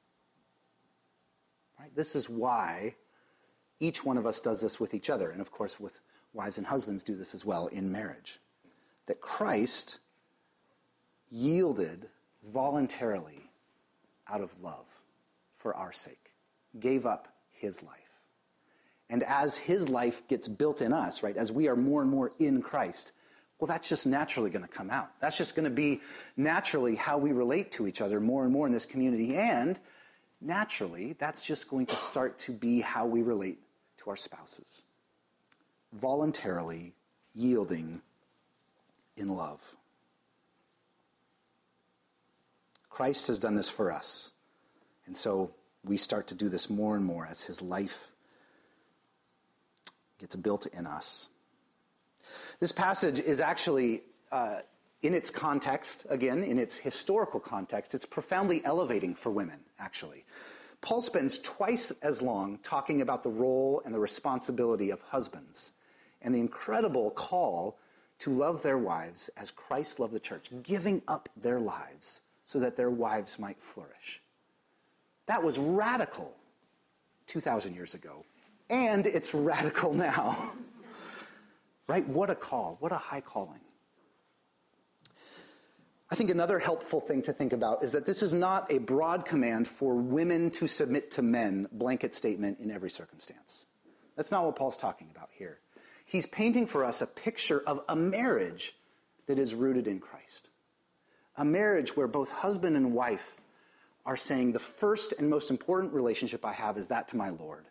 Right? 1.79 1.95
This 1.97 2.15
is 2.15 2.29
why 2.29 2.95
each 3.81 4.05
one 4.05 4.17
of 4.17 4.27
us 4.27 4.41
does 4.41 4.61
this 4.61 4.79
with 4.79 4.95
each 4.95 5.11
other. 5.11 5.31
And 5.31 5.41
of 5.41 5.51
course, 5.51 5.81
with 5.81 6.01
wives 6.33 6.59
and 6.59 6.67
husbands 6.67 7.03
do 7.03 7.17
this 7.17 7.35
as 7.35 7.45
well 7.45 7.67
in 7.67 7.91
marriage. 7.91 8.39
That 9.07 9.21
Christ 9.21 9.99
yielded 11.29 12.07
voluntarily 12.53 13.51
out 14.29 14.41
of 14.41 14.61
love 14.61 14.87
for 15.57 15.75
our 15.75 15.93
sake, 15.93 16.22
gave 16.79 17.07
up 17.07 17.29
his 17.51 17.83
life. 17.83 17.99
And 19.09 19.23
as 19.25 19.57
his 19.57 19.89
life 19.89 20.27
gets 20.29 20.49
built 20.49 20.81
in 20.81 20.93
us, 20.93 21.23
right, 21.23 21.37
as 21.37 21.53
we 21.53 21.69
are 21.69 21.77
more 21.77 22.01
and 22.01 22.11
more 22.11 22.33
in 22.39 22.63
Christ, 22.63 23.13
well, 23.59 23.67
that's 23.69 23.89
just 23.89 24.07
naturally 24.07 24.51
going 24.51 24.65
to 24.67 24.69
come 24.69 24.91
out. 24.91 25.11
That's 25.21 25.37
just 25.37 25.55
going 25.55 25.65
to 25.65 25.71
be 25.71 26.01
naturally 26.37 26.97
how 26.97 27.19
we 27.19 27.33
relate 27.33 27.73
to 27.73 27.87
each 27.87 28.01
other 28.01 28.21
more 28.21 28.43
and 28.43 28.53
more 28.53 28.67
in 28.67 28.73
this 28.73 28.87
community. 28.87 29.37
And 29.37 29.79
naturally, 30.41 31.15
that's 31.19 31.45
just 31.45 31.69
going 31.69 31.87
to 31.87 31.97
start 31.97 32.39
to 32.41 32.53
be 32.53 32.81
how 32.81 33.07
we 33.07 33.23
relate 33.23 33.61
to 33.99 34.11
our 34.11 34.17
spouses. 34.17 34.83
Voluntarily 35.93 36.95
yielding 37.35 38.03
in 39.17 39.29
love. 39.29 39.61
Christ 42.89 43.29
has 43.29 43.39
done 43.39 43.55
this 43.55 43.71
for 43.71 43.93
us. 43.93 44.33
And 45.07 45.17
so 45.17 45.55
we 45.85 45.97
start 45.97 46.29
to 46.29 46.35
do 46.35 46.49
this 46.49 46.71
more 46.71 46.97
and 46.97 47.05
more 47.05 47.27
as 47.27 47.45
his 47.45 47.61
life 47.61 48.13
gets 50.19 50.37
built 50.37 50.67
in 50.67 50.87
us. 50.87 51.29
This 52.61 52.73
passage 52.73 53.19
is 53.19 53.41
actually, 53.41 54.03
uh, 54.31 54.61
in 55.03 55.15
its 55.15 55.31
context, 55.31 56.07
again, 56.09 56.45
in 56.45 56.59
its 56.59 56.77
historical 56.77 57.41
context, 57.41 57.95
it's 57.95 58.05
profoundly 58.05 58.65
elevating 58.65 59.17
for 59.17 59.31
women, 59.31 59.59
actually. 59.81 60.25
Paul 60.81 61.01
spends 61.01 61.39
twice 61.39 61.91
as 62.03 62.23
long 62.23 62.59
talking 62.59 63.03
about 63.03 63.23
the 63.23 63.31
role 63.31 63.83
and 63.85 63.95
the 63.95 64.01
responsibility 64.01 64.91
of 64.91 65.01
husbands 65.01 65.73
and 66.21 66.35
the 66.35 66.41
incredible 66.41 67.11
call 67.11 67.79
to 68.21 68.31
love 68.31 68.63
their 68.63 68.79
wives 68.79 69.31
as 69.37 69.51
Christ 69.51 69.99
loved 69.99 70.13
the 70.13 70.21
church, 70.21 70.51
giving 70.63 71.03
up 71.09 71.29
their 71.37 71.59
lives 71.59 72.23
so 72.45 72.61
that 72.61 72.77
their 72.77 72.91
wives 72.91 73.39
might 73.39 73.61
flourish. 73.61 74.23
That 75.27 75.43
was 75.43 75.59
radical 75.59 76.35
2,000 77.27 77.75
years 77.75 77.95
ago, 77.95 78.25
and 78.69 79.07
it's 79.07 79.35
radical 79.35 79.93
now. 80.09 80.53
right? 81.87 82.07
What 82.09 82.31
a 82.31 82.35
call, 82.35 82.77
what 82.81 82.93
a 82.93 82.97
high 82.97 83.21
calling. 83.21 83.61
I 86.11 86.15
think 86.15 86.29
another 86.29 86.59
helpful 86.59 87.01
thing 87.01 87.23
to 87.23 87.33
think 87.33 87.55
about 87.55 87.83
is 87.83 87.93
that 87.93 88.05
this 88.05 88.23
is 88.23 88.35
not 88.35 88.71
a 88.71 88.77
broad 88.79 89.25
command 89.25 89.67
for 89.67 89.95
women 89.95 90.51
to 90.53 90.67
submit 90.67 91.11
to 91.13 91.23
men, 91.23 91.69
blanket 91.73 92.15
statement 92.15 92.59
in 92.61 92.71
every 92.71 92.91
circumstance. 92.91 93.65
That's 94.15 94.31
not 94.31 94.45
what 94.45 94.57
Paul's 94.57 94.77
talking 94.77 95.09
about 95.11 95.31
here. 95.33 95.59
He's 96.05 96.27
painting 96.27 96.67
for 96.67 96.85
us 96.85 97.01
a 97.01 97.07
picture 97.07 97.63
of 97.67 97.81
a 97.89 97.97
marriage 97.97 98.75
that 99.27 99.39
is 99.39 99.55
rooted 99.55 99.89
in 99.89 100.01
Christ 100.01 100.51
a 101.37 101.45
marriage 101.45 101.97
where 101.97 102.07
both 102.07 102.31
husband 102.31 102.77
and 102.77 102.93
wife 102.93 103.37
are 104.05 104.17
saying 104.17 104.53
the 104.53 104.59
first 104.59 105.15
and 105.19 105.31
most 105.31 105.51
important 105.51 105.93
relationship 105.93 106.45
I 106.45 106.53
have 106.53 106.77
is 106.77 106.89
that 106.89 107.09
to 107.09 107.17
my 107.17 107.31
Lord. 107.31 107.67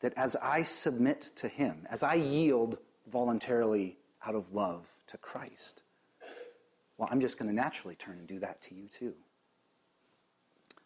That 0.00 0.12
as 0.16 0.36
I 0.36 0.64
submit 0.64 1.30
to 1.36 1.48
Him, 1.48 1.86
as 1.90 2.02
I 2.02 2.14
yield 2.14 2.78
voluntarily 3.10 3.96
out 4.26 4.34
of 4.34 4.52
love 4.52 4.86
to 5.08 5.18
Christ, 5.18 5.82
well, 6.98 7.08
I'm 7.10 7.20
just 7.20 7.38
going 7.38 7.48
to 7.48 7.54
naturally 7.54 7.96
turn 7.96 8.18
and 8.18 8.26
do 8.26 8.38
that 8.40 8.62
to 8.62 8.74
you 8.74 8.86
too. 8.88 9.14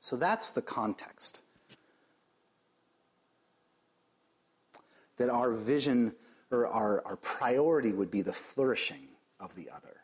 So 0.00 0.16
that's 0.16 0.50
the 0.50 0.62
context. 0.62 1.40
That 5.16 5.30
our 5.30 5.52
vision 5.52 6.14
or 6.50 6.66
our, 6.66 7.02
our 7.04 7.16
priority 7.16 7.92
would 7.92 8.10
be 8.10 8.22
the 8.22 8.32
flourishing 8.32 9.08
of 9.40 9.54
the 9.54 9.70
other. 9.70 9.95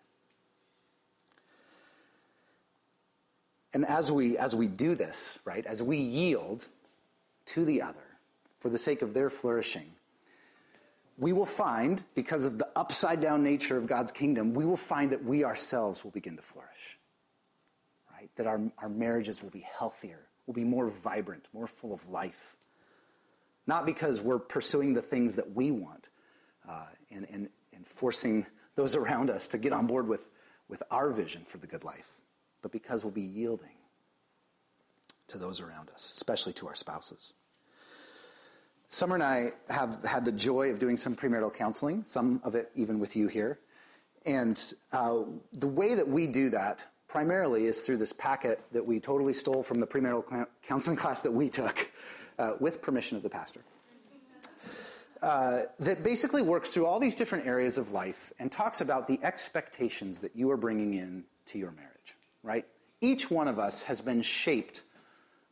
And 3.75 3.87
as 3.87 4.13
we, 4.13 4.37
as 4.37 4.55
we 4.55 4.69
do 4.69 4.95
this, 4.95 5.39
right, 5.45 5.65
as 5.65 5.83
we 5.83 5.97
yield 5.97 6.67
to 7.47 7.65
the 7.65 7.83
other 7.83 7.99
for 8.61 8.69
the 8.69 8.79
sake 8.79 9.03
of 9.03 9.15
their 9.15 9.31
flourishing, 9.31 9.91
we 11.19 11.33
will 11.33 11.47
find, 11.47 12.03
because 12.15 12.47
of 12.47 12.59
the 12.59 12.69
upside 12.77 13.21
down 13.21 13.43
nature 13.43 13.77
of 13.77 13.87
God's 13.87 14.13
kingdom, 14.13 14.55
we 14.55 14.65
will 14.65 14.77
find 14.77 15.13
that 15.13 15.25
we 15.25 15.45
ourselves 15.45 16.05
will 16.05 16.11
begin 16.11 16.37
to 16.37 16.43
flourish. 16.43 16.99
Right? 18.13 18.31
That 18.37 18.47
our, 18.47 18.61
our 18.79 18.89
marriages 18.89 19.43
will 19.43 19.51
be 19.51 19.67
healthier, 19.79 20.21
will 20.47 20.55
be 20.55 20.65
more 20.65 20.89
vibrant, 20.89 21.47
more 21.53 21.67
full 21.67 21.93
of 21.93 22.09
life. 22.09 22.57
Not 23.67 23.87
because 23.87 24.21
we're 24.21 24.39
pursuing 24.39 24.95
the 24.95 25.03
things 25.03 25.35
that 25.37 25.55
we 25.55 25.71
want 25.71 26.09
uh, 26.69 26.87
and, 27.11 27.27
and, 27.31 27.49
and 27.75 27.87
forcing 27.87 28.47
those 28.75 28.97
around 28.97 29.31
us 29.31 29.49
to 29.49 29.59
get 29.59 29.73
on 29.73 29.87
board 29.87 30.09
with, 30.09 30.29
with 30.69 30.83
our 30.91 31.11
vision 31.11 31.43
for 31.47 31.59
the 31.59 31.67
good 31.67 31.85
life 31.85 32.22
but 32.63 32.73
because 32.73 33.05
we'll 33.05 33.13
be 33.13 33.21
yielding 33.21 33.77
to 35.29 35.39
those 35.39 35.61
around 35.61 35.91
us, 35.91 36.13
especially 36.13 36.53
to 36.55 36.69
our 36.69 36.75
spouses. 36.75 37.35
Summer 38.89 39.15
and 39.15 39.25
I 39.25 39.53
have 39.69 40.05
had 40.05 40.25
the 40.25 40.33
joy 40.33 40.71
of 40.71 40.79
doing 40.79 40.97
some 40.97 41.17
premarital 41.17 41.55
counseling, 41.55 42.05
some 42.05 42.41
of 42.45 42.55
it 42.55 42.71
even 42.75 42.99
with 42.99 43.17
you 43.17 43.27
here. 43.27 43.59
And 44.27 44.63
uh, 44.93 45.25
the 45.53 45.67
way 45.67 45.95
that 45.95 46.07
we 46.07 46.27
do 46.27 46.51
that 46.51 46.87
primarily 47.09 47.67
is 47.67 47.81
through 47.81 47.97
this 47.97 48.13
packet 48.13 48.61
that 48.73 48.87
we 48.87 49.01
totally 49.01 49.33
stole 49.33 49.63
from 49.63 49.81
the 49.81 49.87
premarital 49.87 50.47
counseling 50.63 50.97
class 50.99 51.23
that 51.23 51.33
we 51.33 51.49
took 51.49 51.91
uh, 52.39 52.53
with 52.61 52.83
permission 52.83 53.17
of 53.17 53.23
the 53.23 53.31
pastor. 53.31 53.61
Uh, 55.23 55.63
that 55.79 56.03
basically 56.03 56.43
works 56.43 56.71
through 56.71 56.85
all 56.85 56.99
these 56.99 57.15
different 57.15 57.47
areas 57.47 57.79
of 57.79 57.93
life 57.93 58.33
and 58.41 58.51
talks 58.51 58.81
about 58.81 59.07
the 59.07 59.21
expectations 59.23 60.21
that 60.21 60.35
you 60.35 60.51
are 60.51 60.57
bringing 60.57 60.95
in 60.95 61.23
to 61.47 61.59
your 61.59 61.71
marriage 61.71 61.92
right? 62.43 62.67
Each 63.01 63.31
one 63.31 63.49
of 63.49 63.59
us 63.59 63.83
has 63.85 64.01
been 64.01 64.23
shaped 64.23 64.83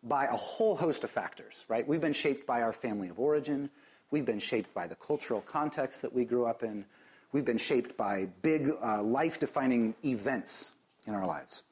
by 0.03 0.27
a 0.27 0.37
whole 0.37 0.77
host 0.77 1.05
of 1.05 1.11
factors, 1.11 1.65
right? 1.69 1.87
We've 1.87 2.01
been 2.01 2.13
shaped 2.13 2.47
by 2.47 2.63
our 2.63 2.73
family 2.73 3.09
of 3.09 3.19
origin. 3.19 3.71
We've 4.11 4.25
been 4.25 4.39
shaped 4.39 4.73
by 4.73 4.87
the 4.87 4.95
cultural 4.95 5.41
context 5.43 6.03
that 6.03 6.13
we 6.13 6.25
grew 6.25 6.47
up 6.47 6.63
in. 6.63 6.85
We've 7.33 7.45
been 7.45 7.59
shaped 7.59 7.97
by 7.97 8.29
big 8.43 8.71
uh, 8.83 9.03
life 9.03 9.39
defining 9.39 9.95
events 10.05 10.75
in 11.07 11.15
our 11.15 11.27
lives. 11.27 11.63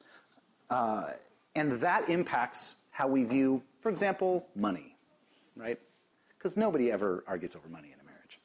Uh, 0.69 1.11
and 1.55 1.71
that 1.81 2.09
impacts 2.09 2.75
how 2.91 3.07
we 3.07 3.23
view, 3.23 3.63
for 3.81 3.89
example, 3.89 4.45
money, 4.55 4.95
right? 5.55 5.79
Because 6.37 6.55
nobody 6.55 6.91
ever 6.91 7.23
argues 7.27 7.55
over 7.55 7.67
money 7.67 7.87
in 7.87 7.99
a 7.99 8.03
marriage. 8.03 8.39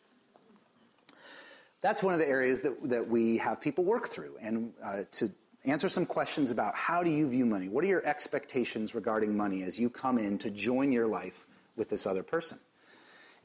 That's 1.83 2.03
one 2.03 2.15
of 2.15 2.21
the 2.21 2.29
areas 2.29 2.63
that, 2.63 2.89
that 2.89 3.09
we 3.09 3.39
have 3.39 3.61
people 3.61 3.85
work 3.85 4.09
through 4.09 4.37
and 4.41 4.73
uh, 4.83 5.03
to, 5.13 5.31
answer 5.65 5.89
some 5.89 6.07
questions 6.07 6.51
about 6.51 6.75
how 6.75 7.03
do 7.03 7.11
you 7.11 7.29
view 7.29 7.47
money? 7.47 7.69
What 7.69 7.85
are 7.85 7.89
your 7.89 8.07
expectations 8.07 8.95
regarding 8.95 9.37
money 9.37 9.63
as 9.63 9.79
you 9.79 9.89
come 9.89 10.19
in 10.19 10.39
to 10.39 10.51
join 10.51 10.93
your 10.93 11.07
life 11.07 11.47
with 11.77 11.89
this 11.89 12.07
other 12.07 12.23
person? 12.23 12.59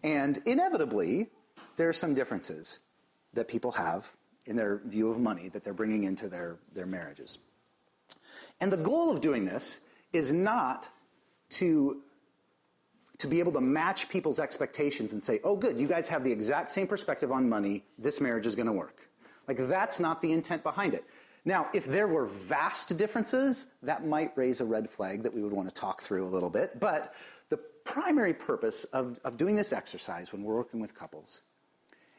And 0.04 0.40
inevitably, 0.46 1.30
there 1.78 1.90
are 1.90 1.94
some 1.94 2.14
differences 2.14 2.80
that 3.34 3.48
people 3.48 3.72
have 3.72 4.16
in 4.46 4.56
their 4.56 4.82
view 4.86 5.12
of 5.12 5.20
money 5.20 5.50
that 5.50 5.64
they're 5.64 5.74
bringing 5.74 6.04
into 6.04 6.28
their, 6.28 6.58
their 6.74 6.86
marriages. 6.86 7.40
And 8.60 8.72
the 8.72 8.78
goal 8.78 9.12
of 9.12 9.22
doing 9.22 9.46
this 9.46 9.80
is 10.12 10.34
not 10.34 10.90
to, 11.52 12.02
to 13.20 13.28
be 13.28 13.40
able 13.40 13.52
to 13.54 13.62
match 13.62 14.10
people's 14.10 14.40
expectations 14.40 15.14
and 15.14 15.24
say, 15.24 15.40
oh, 15.44 15.56
good, 15.56 15.80
you 15.80 15.88
guys 15.88 16.08
have 16.08 16.24
the 16.24 16.32
exact 16.32 16.72
same 16.72 16.88
perspective 16.88 17.32
on 17.32 17.48
money, 17.48 17.84
this 17.98 18.20
marriage 18.20 18.46
is 18.46 18.56
going 18.56 18.66
to 18.66 18.74
work. 18.74 18.98
Like, 19.48 19.58
that's 19.58 20.00
not 20.00 20.22
the 20.22 20.32
intent 20.32 20.64
behind 20.64 20.94
it. 20.94 21.04
Now, 21.46 21.70
if 21.74 21.86
there 21.86 22.08
were 22.08 22.26
vast 22.26 22.98
differences, 22.98 23.68
that 23.84 24.06
might 24.06 24.38
raise 24.38 24.62
a 24.62 24.66
red 24.66 24.90
flag 24.90 25.24
that 25.24 25.34
we 25.34 25.42
would 25.42 25.54
want 25.54 25.68
to 25.70 25.74
talk 25.74 26.02
through 26.02 26.26
a 26.26 26.28
little 26.28 26.50
bit. 26.50 26.80
But 26.80 27.14
the 27.50 27.58
primary 27.58 28.34
purpose 28.34 28.84
of, 28.86 29.20
of 29.24 29.38
doing 29.38 29.56
this 29.56 29.74
exercise 29.74 30.32
when 30.32 30.44
we're 30.44 30.56
working 30.56 30.80
with 30.80 30.94
couples 30.94 31.42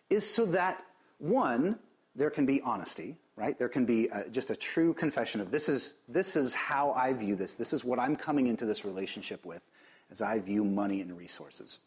is 0.09 0.29
so 0.29 0.47
that, 0.47 0.85
one, 1.19 1.79
there 2.17 2.31
can 2.31 2.47
be 2.47 2.61
honesty, 2.63 3.17
right? 3.37 3.59
There 3.59 3.69
can 3.69 3.85
be 3.85 4.11
uh, 4.11 4.25
just 4.33 4.51
a 4.51 4.57
true 4.57 4.93
confession 4.93 5.41
of 5.41 5.51
this 5.51 5.69
is, 5.69 5.95
this 6.09 6.35
is 6.35 6.55
how 6.55 6.93
I 6.93 7.13
view 7.13 7.37
this. 7.37 7.57
This 7.57 7.73
is 7.73 7.85
what 7.85 7.99
I'm 7.99 8.17
coming 8.17 8.47
into 8.47 8.67
this 8.67 8.85
relationship 8.85 9.45
with 9.45 9.63
as 10.11 10.21
I 10.21 10.39
view 10.41 10.65
money 10.65 11.01
and 11.01 11.17
resources. 11.17 11.79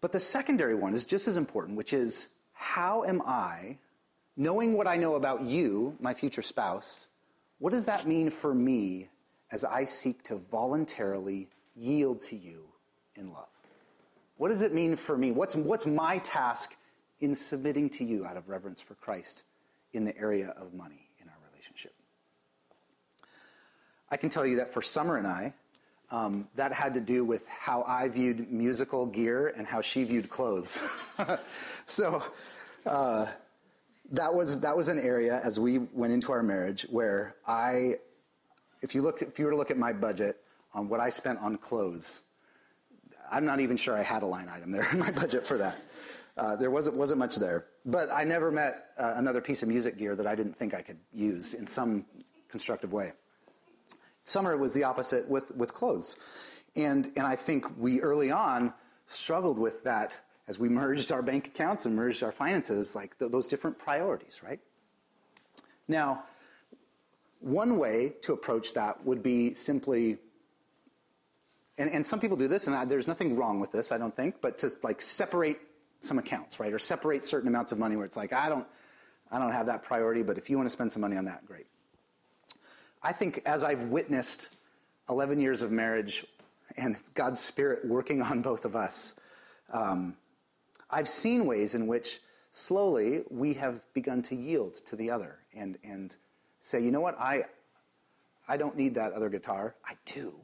But 0.00 0.12
the 0.12 0.20
secondary 0.20 0.74
one 0.74 0.94
is 0.94 1.04
just 1.04 1.28
as 1.28 1.36
important, 1.36 1.76
which 1.76 1.92
is 1.92 2.28
how 2.52 3.04
am 3.04 3.20
I, 3.22 3.78
knowing 4.38 4.74
what 4.74 4.86
I 4.86 4.96
know 4.96 5.16
about 5.16 5.42
you, 5.42 5.96
my 6.00 6.14
future 6.14 6.42
spouse, 6.42 7.06
what 7.58 7.72
does 7.72 7.86
that 7.86 8.06
mean 8.06 8.30
for 8.30 8.54
me 8.54 9.08
as 9.50 9.64
I 9.64 9.84
seek 9.84 10.22
to 10.24 10.36
voluntarily 10.36 11.48
yield 11.74 12.20
to 12.22 12.36
you 12.36 12.64
in 13.16 13.32
love? 13.32 13.48
What 14.36 14.48
does 14.48 14.62
it 14.62 14.72
mean 14.72 14.94
for 14.94 15.18
me? 15.18 15.32
What's, 15.32 15.56
what's 15.56 15.86
my 15.86 16.18
task 16.18 16.76
in 17.20 17.34
submitting 17.34 17.90
to 17.90 18.04
you 18.04 18.24
out 18.24 18.36
of 18.36 18.48
reverence 18.48 18.80
for 18.80 18.94
Christ 18.94 19.42
in 19.92 20.04
the 20.04 20.16
area 20.16 20.54
of 20.56 20.72
money 20.72 21.10
in 21.20 21.28
our 21.28 21.34
relationship? 21.50 21.92
I 24.08 24.16
can 24.16 24.30
tell 24.30 24.46
you 24.46 24.56
that 24.56 24.72
for 24.72 24.80
Summer 24.80 25.16
and 25.16 25.26
I, 25.26 25.52
um, 26.12 26.46
that 26.54 26.72
had 26.72 26.94
to 26.94 27.00
do 27.00 27.24
with 27.24 27.46
how 27.48 27.82
I 27.82 28.08
viewed 28.08 28.52
musical 28.52 29.04
gear 29.04 29.48
and 29.48 29.66
how 29.66 29.80
she 29.80 30.04
viewed 30.04 30.30
clothes. 30.30 30.80
so 31.86 32.22
uh, 32.86 33.26
that 34.10 34.32
was 34.32 34.60
that 34.60 34.76
was 34.76 34.88
an 34.88 34.98
area 34.98 35.40
as 35.44 35.60
we 35.60 35.78
went 35.78 36.12
into 36.12 36.32
our 36.32 36.42
marriage 36.42 36.86
where 36.90 37.36
I, 37.46 37.96
if 38.82 38.94
you 38.94 39.02
looked, 39.02 39.22
if 39.22 39.38
you 39.38 39.44
were 39.44 39.50
to 39.50 39.56
look 39.56 39.70
at 39.70 39.78
my 39.78 39.92
budget 39.92 40.40
on 40.74 40.88
what 40.88 41.00
I 41.00 41.08
spent 41.08 41.38
on 41.40 41.56
clothes, 41.56 42.22
I'm 43.30 43.44
not 43.44 43.60
even 43.60 43.76
sure 43.76 43.96
I 43.96 44.02
had 44.02 44.22
a 44.22 44.26
line 44.26 44.48
item 44.48 44.70
there 44.70 44.88
in 44.92 44.98
my 44.98 45.10
budget 45.10 45.46
for 45.46 45.58
that. 45.58 45.78
Uh, 46.36 46.56
there 46.56 46.70
wasn't 46.70 46.96
wasn't 46.96 47.18
much 47.18 47.36
there, 47.36 47.66
but 47.84 48.10
I 48.12 48.24
never 48.24 48.50
met 48.50 48.90
uh, 48.96 49.14
another 49.16 49.40
piece 49.40 49.62
of 49.62 49.68
music 49.68 49.98
gear 49.98 50.14
that 50.16 50.26
I 50.26 50.34
didn't 50.34 50.56
think 50.56 50.74
I 50.74 50.82
could 50.82 50.98
use 51.12 51.54
in 51.54 51.66
some 51.66 52.06
constructive 52.48 52.92
way. 52.92 53.12
Summer 54.28 54.58
was 54.58 54.72
the 54.72 54.84
opposite 54.84 55.26
with, 55.26 55.54
with 55.56 55.72
clothes. 55.72 56.16
And, 56.76 57.10
and 57.16 57.26
I 57.26 57.34
think 57.34 57.64
we 57.78 58.02
early 58.02 58.30
on 58.30 58.74
struggled 59.06 59.58
with 59.58 59.82
that 59.84 60.18
as 60.48 60.58
we 60.58 60.68
merged 60.68 61.12
our 61.12 61.20
bank 61.20 61.46
accounts 61.46 61.84
and 61.84 61.94
merged 61.94 62.22
our 62.22 62.32
finances, 62.32 62.96
like 62.96 63.16
th- 63.18 63.30
those 63.30 63.46
different 63.46 63.78
priorities, 63.78 64.40
right? 64.42 64.58
Now, 65.86 66.24
one 67.40 67.76
way 67.76 68.14
to 68.22 68.32
approach 68.32 68.72
that 68.74 69.04
would 69.04 69.22
be 69.22 69.52
simply, 69.52 70.16
and, 71.76 71.90
and 71.90 72.06
some 72.06 72.18
people 72.18 72.36
do 72.36 72.48
this, 72.48 72.66
and 72.66 72.74
I, 72.74 72.86
there's 72.86 73.06
nothing 73.06 73.36
wrong 73.36 73.60
with 73.60 73.70
this, 73.70 73.92
I 73.92 73.98
don't 73.98 74.16
think, 74.16 74.36
but 74.40 74.58
to 74.58 74.70
like 74.82 75.02
separate 75.02 75.60
some 76.00 76.18
accounts, 76.18 76.58
right? 76.58 76.72
Or 76.72 76.78
separate 76.78 77.24
certain 77.24 77.48
amounts 77.48 77.70
of 77.70 77.78
money 77.78 77.96
where 77.96 78.06
it's 78.06 78.16
like, 78.16 78.32
I 78.32 78.48
don't, 78.48 78.66
I 79.30 79.38
don't 79.38 79.52
have 79.52 79.66
that 79.66 79.82
priority, 79.82 80.22
but 80.22 80.38
if 80.38 80.48
you 80.48 80.56
want 80.56 80.66
to 80.66 80.72
spend 80.72 80.90
some 80.90 81.02
money 81.02 81.16
on 81.16 81.26
that, 81.26 81.44
great. 81.44 81.66
I 83.02 83.12
think 83.12 83.42
as 83.44 83.64
I've 83.64 83.84
witnessed 83.84 84.48
11 85.10 85.40
years 85.40 85.60
of 85.60 85.70
marriage 85.70 86.26
and 86.78 87.00
God's 87.14 87.40
Spirit 87.40 87.84
working 87.86 88.22
on 88.22 88.40
both 88.40 88.64
of 88.64 88.74
us, 88.74 89.14
um, 89.70 90.16
I've 90.90 91.08
seen 91.08 91.46
ways 91.46 91.74
in 91.74 91.86
which 91.86 92.20
slowly 92.52 93.22
we 93.30 93.54
have 93.54 93.82
begun 93.94 94.22
to 94.22 94.34
yield 94.34 94.74
to 94.86 94.96
the 94.96 95.10
other 95.10 95.38
and, 95.54 95.78
and 95.84 96.16
say, 96.60 96.80
you 96.80 96.90
know 96.90 97.00
what, 97.00 97.18
I, 97.18 97.44
I 98.48 98.56
don't 98.56 98.76
need 98.76 98.94
that 98.94 99.12
other 99.12 99.28
guitar. 99.28 99.74
I 99.86 99.94
do. 100.04 100.34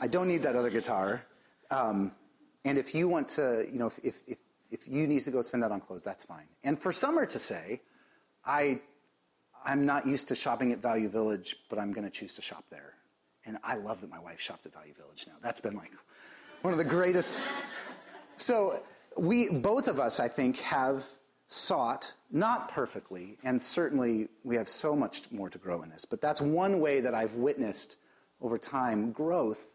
I 0.00 0.08
don't 0.08 0.28
need 0.28 0.42
that 0.42 0.56
other 0.56 0.70
guitar. 0.70 1.22
Um, 1.70 2.12
and 2.64 2.78
if 2.78 2.94
you 2.94 3.08
want 3.08 3.28
to, 3.28 3.66
you 3.70 3.78
know, 3.78 3.86
if, 3.86 3.98
if, 4.02 4.22
if, 4.26 4.38
if 4.70 4.88
you 4.88 5.06
need 5.06 5.22
to 5.22 5.30
go 5.30 5.42
spend 5.42 5.62
that 5.62 5.72
on 5.72 5.80
clothes, 5.80 6.04
that's 6.04 6.24
fine. 6.24 6.46
And 6.62 6.78
for 6.78 6.92
Summer 6.92 7.26
to 7.26 7.38
say, 7.38 7.80
I 8.44 8.80
I'm 9.64 9.84
not 9.84 10.06
used 10.06 10.28
to 10.28 10.34
shopping 10.34 10.72
at 10.72 10.78
Value 10.78 11.08
Village, 11.08 11.56
but 11.68 11.78
I'm 11.78 11.92
going 11.92 12.04
to 12.04 12.10
choose 12.10 12.34
to 12.36 12.42
shop 12.42 12.64
there. 12.70 12.94
And 13.44 13.58
I 13.64 13.76
love 13.76 14.00
that 14.00 14.10
my 14.10 14.18
wife 14.18 14.40
shops 14.40 14.66
at 14.66 14.72
Value 14.72 14.94
Village 14.94 15.24
now. 15.26 15.34
That's 15.42 15.60
been 15.60 15.74
like 15.74 15.90
one 16.62 16.72
of 16.72 16.78
the 16.78 16.84
greatest. 16.84 17.42
So 18.36 18.82
we, 19.18 19.48
both 19.50 19.88
of 19.88 20.00
us, 20.00 20.20
I 20.20 20.28
think, 20.28 20.58
have 20.58 21.04
sought, 21.48 22.12
not 22.30 22.70
perfectly, 22.70 23.38
and 23.42 23.60
certainly 23.60 24.28
we 24.44 24.56
have 24.56 24.68
so 24.68 24.94
much 24.94 25.30
more 25.30 25.48
to 25.48 25.58
grow 25.58 25.82
in 25.82 25.90
this, 25.90 26.04
but 26.04 26.20
that's 26.20 26.40
one 26.40 26.80
way 26.80 27.00
that 27.00 27.14
I've 27.14 27.34
witnessed 27.34 27.96
over 28.40 28.58
time 28.58 29.12
growth 29.12 29.72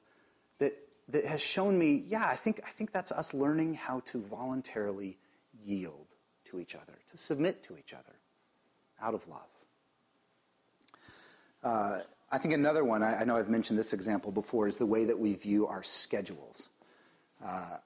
that, 0.59 0.73
that 1.09 1.25
has 1.25 1.41
shown 1.41 1.77
me, 1.77 2.03
yeah, 2.07 2.27
I 2.27 2.35
think, 2.35 2.61
I 2.65 2.69
think 2.69 2.91
that's 2.91 3.11
us 3.11 3.33
learning 3.33 3.73
how 3.73 4.01
to 4.05 4.21
voluntarily 4.21 5.17
yield 5.63 6.07
to 6.45 6.59
each 6.59 6.75
other, 6.75 6.93
to 7.11 7.17
submit 7.17 7.63
to 7.63 7.77
each 7.77 7.93
other 7.93 8.15
out 9.01 9.15
of 9.15 9.27
love. 9.27 9.39
Uh, 11.63 11.99
I 12.31 12.37
think 12.37 12.53
another 12.53 12.83
one, 12.83 13.03
I, 13.03 13.21
I, 13.21 13.23
know 13.23 13.37
I've 13.37 13.49
mentioned 13.49 13.79
this 13.79 13.93
example 13.93 14.31
before, 14.31 14.67
is 14.67 14.77
the 14.77 14.85
way 14.85 15.05
that 15.05 15.17
we 15.17 15.33
view 15.33 15.65
our 15.67 15.81
schedules. 15.81 16.69
Uh, 17.43 17.77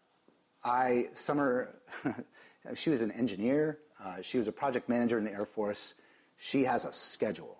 I, 0.67 1.08
Summer, 1.13 1.69
she 2.75 2.89
was 2.89 3.01
an 3.01 3.12
engineer, 3.12 3.80
uh, 4.03 4.21
she 4.21 4.38
was 4.38 4.47
a 4.47 4.51
project 4.51 4.89
manager 4.89 5.17
in 5.17 5.23
the 5.23 5.32
Air 5.32 5.45
Force. 5.45 5.95
She 6.38 6.65
has 6.65 6.86
a 6.86 6.93
schedule. 6.93 7.58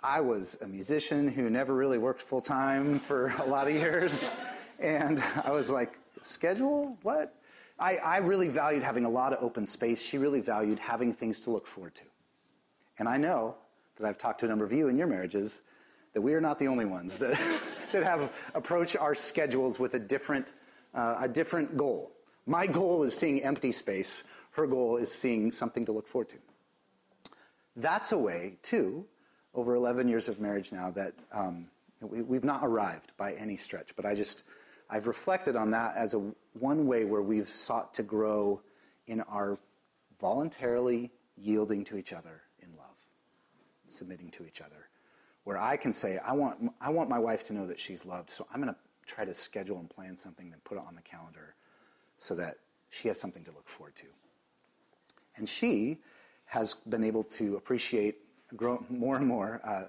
I 0.00 0.20
was 0.20 0.56
a 0.62 0.66
musician 0.66 1.28
who 1.28 1.50
never 1.50 1.74
really 1.74 1.98
worked 1.98 2.22
full 2.22 2.40
time 2.40 3.00
for 3.00 3.34
a 3.38 3.44
lot 3.44 3.68
of 3.68 3.74
years. 3.74 4.30
And 4.78 5.22
I 5.44 5.50
was 5.50 5.70
like, 5.70 5.98
schedule? 6.22 6.96
What? 7.02 7.34
I, 7.78 7.96
I 7.96 8.16
really 8.20 8.48
valued 8.48 8.82
having 8.82 9.04
a 9.04 9.10
lot 9.10 9.34
of 9.34 9.44
open 9.44 9.66
space. 9.66 10.00
She 10.00 10.16
really 10.16 10.40
valued 10.40 10.78
having 10.78 11.12
things 11.12 11.38
to 11.40 11.50
look 11.50 11.66
forward 11.66 11.94
to. 11.96 12.04
And 12.98 13.06
I 13.06 13.18
know 13.18 13.56
that 13.98 14.08
I've 14.08 14.16
talked 14.16 14.40
to 14.40 14.46
a 14.46 14.48
number 14.48 14.64
of 14.64 14.72
you 14.72 14.88
in 14.88 14.96
your 14.96 15.06
marriages, 15.06 15.60
that 16.14 16.22
we 16.22 16.32
are 16.32 16.40
not 16.40 16.58
the 16.58 16.66
only 16.66 16.86
ones 16.86 17.18
that, 17.18 17.38
that 17.92 18.02
have 18.02 18.32
approached 18.54 18.96
our 18.96 19.14
schedules 19.14 19.78
with 19.78 19.92
a 19.92 19.98
different, 19.98 20.54
uh, 20.94 21.16
a 21.20 21.28
different 21.28 21.76
goal. 21.76 22.10
My 22.50 22.66
goal 22.66 23.04
is 23.04 23.16
seeing 23.16 23.44
empty 23.44 23.70
space. 23.70 24.24
Her 24.50 24.66
goal 24.66 24.96
is 24.96 25.12
seeing 25.12 25.52
something 25.52 25.84
to 25.86 25.92
look 25.92 26.08
forward 26.08 26.30
to. 26.30 26.36
That's 27.76 28.10
a 28.10 28.18
way, 28.18 28.56
too, 28.62 29.06
over 29.54 29.76
11 29.76 30.08
years 30.08 30.26
of 30.26 30.40
marriage 30.40 30.72
now, 30.72 30.90
that 30.90 31.14
um, 31.30 31.68
we, 32.00 32.22
we've 32.22 32.42
not 32.42 32.62
arrived 32.64 33.12
by 33.16 33.34
any 33.34 33.56
stretch. 33.56 33.94
But 33.94 34.04
I 34.04 34.16
just, 34.16 34.42
I've 34.90 35.06
reflected 35.06 35.54
on 35.54 35.70
that 35.70 35.94
as 35.94 36.14
a 36.14 36.32
one 36.58 36.88
way 36.88 37.04
where 37.04 37.22
we've 37.22 37.48
sought 37.48 37.94
to 37.94 38.02
grow 38.02 38.60
in 39.06 39.20
our 39.20 39.56
voluntarily 40.20 41.12
yielding 41.36 41.84
to 41.84 41.96
each 41.96 42.12
other 42.12 42.42
in 42.58 42.70
love, 42.76 42.96
submitting 43.86 44.28
to 44.32 44.44
each 44.44 44.60
other. 44.60 44.88
Where 45.44 45.56
I 45.56 45.76
can 45.76 45.92
say, 45.92 46.18
I 46.18 46.32
want, 46.32 46.72
I 46.80 46.90
want 46.90 47.08
my 47.08 47.20
wife 47.20 47.44
to 47.44 47.52
know 47.52 47.68
that 47.68 47.78
she's 47.78 48.04
loved, 48.04 48.28
so 48.28 48.44
I'm 48.52 48.60
going 48.60 48.74
to 48.74 48.80
try 49.06 49.24
to 49.24 49.34
schedule 49.34 49.78
and 49.78 49.88
plan 49.88 50.16
something, 50.16 50.50
then 50.50 50.58
put 50.64 50.78
it 50.78 50.84
on 50.84 50.96
the 50.96 51.02
calendar 51.02 51.54
so 52.20 52.34
that 52.34 52.58
she 52.90 53.08
has 53.08 53.18
something 53.18 53.42
to 53.44 53.50
look 53.50 53.68
forward 53.68 53.96
to. 53.96 54.06
And 55.36 55.48
she 55.48 55.98
has 56.44 56.74
been 56.74 57.02
able 57.02 57.24
to 57.24 57.56
appreciate 57.56 58.18
grow 58.56 58.84
more 58.90 59.16
and 59.16 59.26
more, 59.26 59.60
uh, 59.64 59.84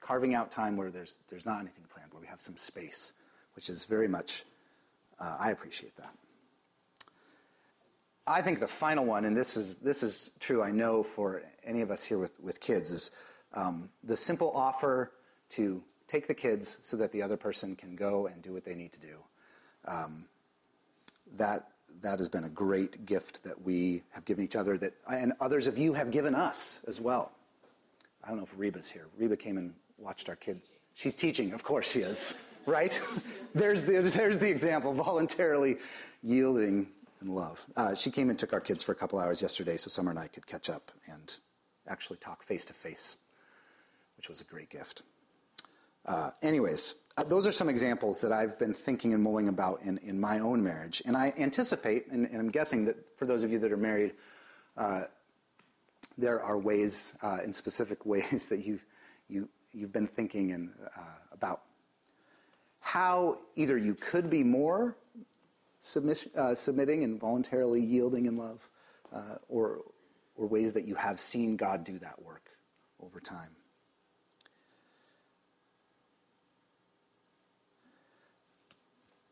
carving 0.00 0.34
out 0.34 0.50
time 0.50 0.76
where 0.76 0.90
there's, 0.90 1.16
there's 1.28 1.44
not 1.44 1.60
anything 1.60 1.84
planned, 1.92 2.12
where 2.12 2.20
we 2.20 2.26
have 2.26 2.40
some 2.40 2.56
space, 2.56 3.14
which 3.56 3.68
is 3.68 3.84
very 3.84 4.06
much, 4.06 4.44
uh, 5.18 5.36
I 5.40 5.50
appreciate 5.50 5.96
that. 5.96 6.14
I 8.26 8.42
think 8.42 8.60
the 8.60 8.68
final 8.68 9.04
one, 9.04 9.24
and 9.24 9.36
this 9.36 9.56
is, 9.56 9.76
this 9.76 10.04
is 10.04 10.30
true, 10.38 10.62
I 10.62 10.70
know, 10.70 11.02
for 11.02 11.42
any 11.64 11.80
of 11.80 11.90
us 11.90 12.04
here 12.04 12.18
with, 12.18 12.38
with 12.40 12.60
kids, 12.60 12.92
is 12.92 13.10
um, 13.54 13.88
the 14.04 14.16
simple 14.16 14.52
offer 14.54 15.12
to 15.50 15.82
take 16.06 16.28
the 16.28 16.34
kids 16.34 16.78
so 16.82 16.96
that 16.98 17.10
the 17.10 17.22
other 17.22 17.36
person 17.36 17.74
can 17.74 17.96
go 17.96 18.28
and 18.28 18.40
do 18.40 18.52
what 18.52 18.64
they 18.64 18.74
need 18.74 18.92
to 18.92 19.00
do. 19.00 19.16
Um, 19.86 20.26
that 21.36 21.71
that 22.00 22.18
has 22.18 22.28
been 22.28 22.44
a 22.44 22.48
great 22.48 23.04
gift 23.06 23.42
that 23.44 23.60
we 23.62 24.02
have 24.10 24.24
given 24.24 24.44
each 24.44 24.56
other 24.56 24.76
that 24.78 24.94
and 25.08 25.32
others 25.40 25.66
of 25.66 25.78
you 25.78 25.92
have 25.92 26.10
given 26.10 26.34
us 26.34 26.80
as 26.86 27.00
well. 27.00 27.32
I 28.24 28.28
don't 28.28 28.38
know 28.38 28.44
if 28.44 28.54
Reba's 28.56 28.90
here. 28.90 29.06
Reba 29.18 29.36
came 29.36 29.58
and 29.58 29.74
watched 29.98 30.28
our 30.28 30.36
kids. 30.36 30.68
She's 30.94 31.14
teaching, 31.14 31.52
of 31.52 31.64
course 31.64 31.90
she 31.90 32.00
is, 32.00 32.34
right? 32.66 33.00
there's 33.54 33.84
the 33.84 34.00
there's 34.00 34.38
the 34.38 34.48
example, 34.48 34.92
voluntarily 34.92 35.78
yielding 36.22 36.88
in 37.20 37.28
love. 37.28 37.64
Uh, 37.76 37.94
she 37.94 38.10
came 38.10 38.30
and 38.30 38.38
took 38.38 38.52
our 38.52 38.60
kids 38.60 38.82
for 38.82 38.92
a 38.92 38.96
couple 38.96 39.18
hours 39.18 39.42
yesterday, 39.42 39.76
so 39.76 39.88
Summer 39.88 40.10
and 40.10 40.18
I 40.18 40.28
could 40.28 40.46
catch 40.46 40.70
up 40.70 40.90
and 41.06 41.36
actually 41.88 42.18
talk 42.18 42.42
face 42.42 42.64
to 42.66 42.72
face 42.72 43.16
which 44.22 44.28
was 44.28 44.40
a 44.40 44.44
great 44.44 44.70
gift. 44.70 45.02
Uh, 46.04 46.30
anyways, 46.42 46.96
uh, 47.16 47.22
those 47.24 47.46
are 47.46 47.52
some 47.52 47.68
examples 47.68 48.20
that 48.20 48.32
I've 48.32 48.58
been 48.58 48.74
thinking 48.74 49.14
and 49.14 49.22
mulling 49.22 49.48
about 49.48 49.82
in, 49.82 49.98
in 49.98 50.18
my 50.20 50.40
own 50.40 50.62
marriage. 50.62 51.02
And 51.04 51.16
I 51.16 51.32
anticipate, 51.38 52.08
and, 52.10 52.26
and 52.26 52.38
I'm 52.38 52.50
guessing 52.50 52.86
that 52.86 52.96
for 53.16 53.26
those 53.26 53.42
of 53.44 53.52
you 53.52 53.58
that 53.60 53.70
are 53.70 53.76
married, 53.76 54.14
uh, 54.76 55.04
there 56.18 56.42
are 56.42 56.58
ways, 56.58 57.14
uh, 57.22 57.38
in 57.44 57.52
specific 57.52 58.04
ways, 58.06 58.48
that 58.48 58.64
you've, 58.64 58.84
you, 59.28 59.48
you've 59.72 59.92
been 59.92 60.06
thinking 60.06 60.52
and, 60.52 60.70
uh, 60.96 61.00
about 61.32 61.62
how 62.80 63.38
either 63.54 63.78
you 63.78 63.94
could 63.94 64.28
be 64.28 64.42
more 64.42 64.96
uh, 66.36 66.54
submitting 66.54 67.04
and 67.04 67.20
voluntarily 67.20 67.80
yielding 67.80 68.26
in 68.26 68.36
love, 68.36 68.68
or, 69.48 69.82
or 70.36 70.46
ways 70.46 70.72
that 70.72 70.84
you 70.84 70.94
have 70.94 71.20
seen 71.20 71.56
God 71.56 71.84
do 71.84 71.98
that 71.98 72.20
work 72.22 72.50
over 73.00 73.20
time. 73.20 73.50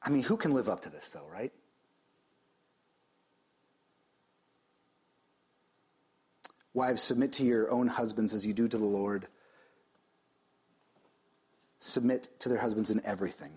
I 0.03 0.11
mean, 0.11 0.23
who 0.23 0.37
can 0.37 0.55
live 0.55 0.69
up 0.69 0.81
to 0.83 0.91
this, 0.91 1.11
though, 1.11 1.27
right? 1.31 1.53
Wives, 6.73 7.03
submit 7.03 7.33
to 7.35 7.45
your 7.45 7.71
own 7.71 7.89
husbands 7.89 8.33
as 8.33 8.47
you 8.47 8.55
do 8.55 8.69
to 8.69 8.79
the 8.79 8.85
Lord. 8.85 9.27
Submit 11.81 12.29
to 12.41 12.49
their 12.49 12.59
husbands 12.59 12.91
in 12.91 13.05
everything. 13.05 13.53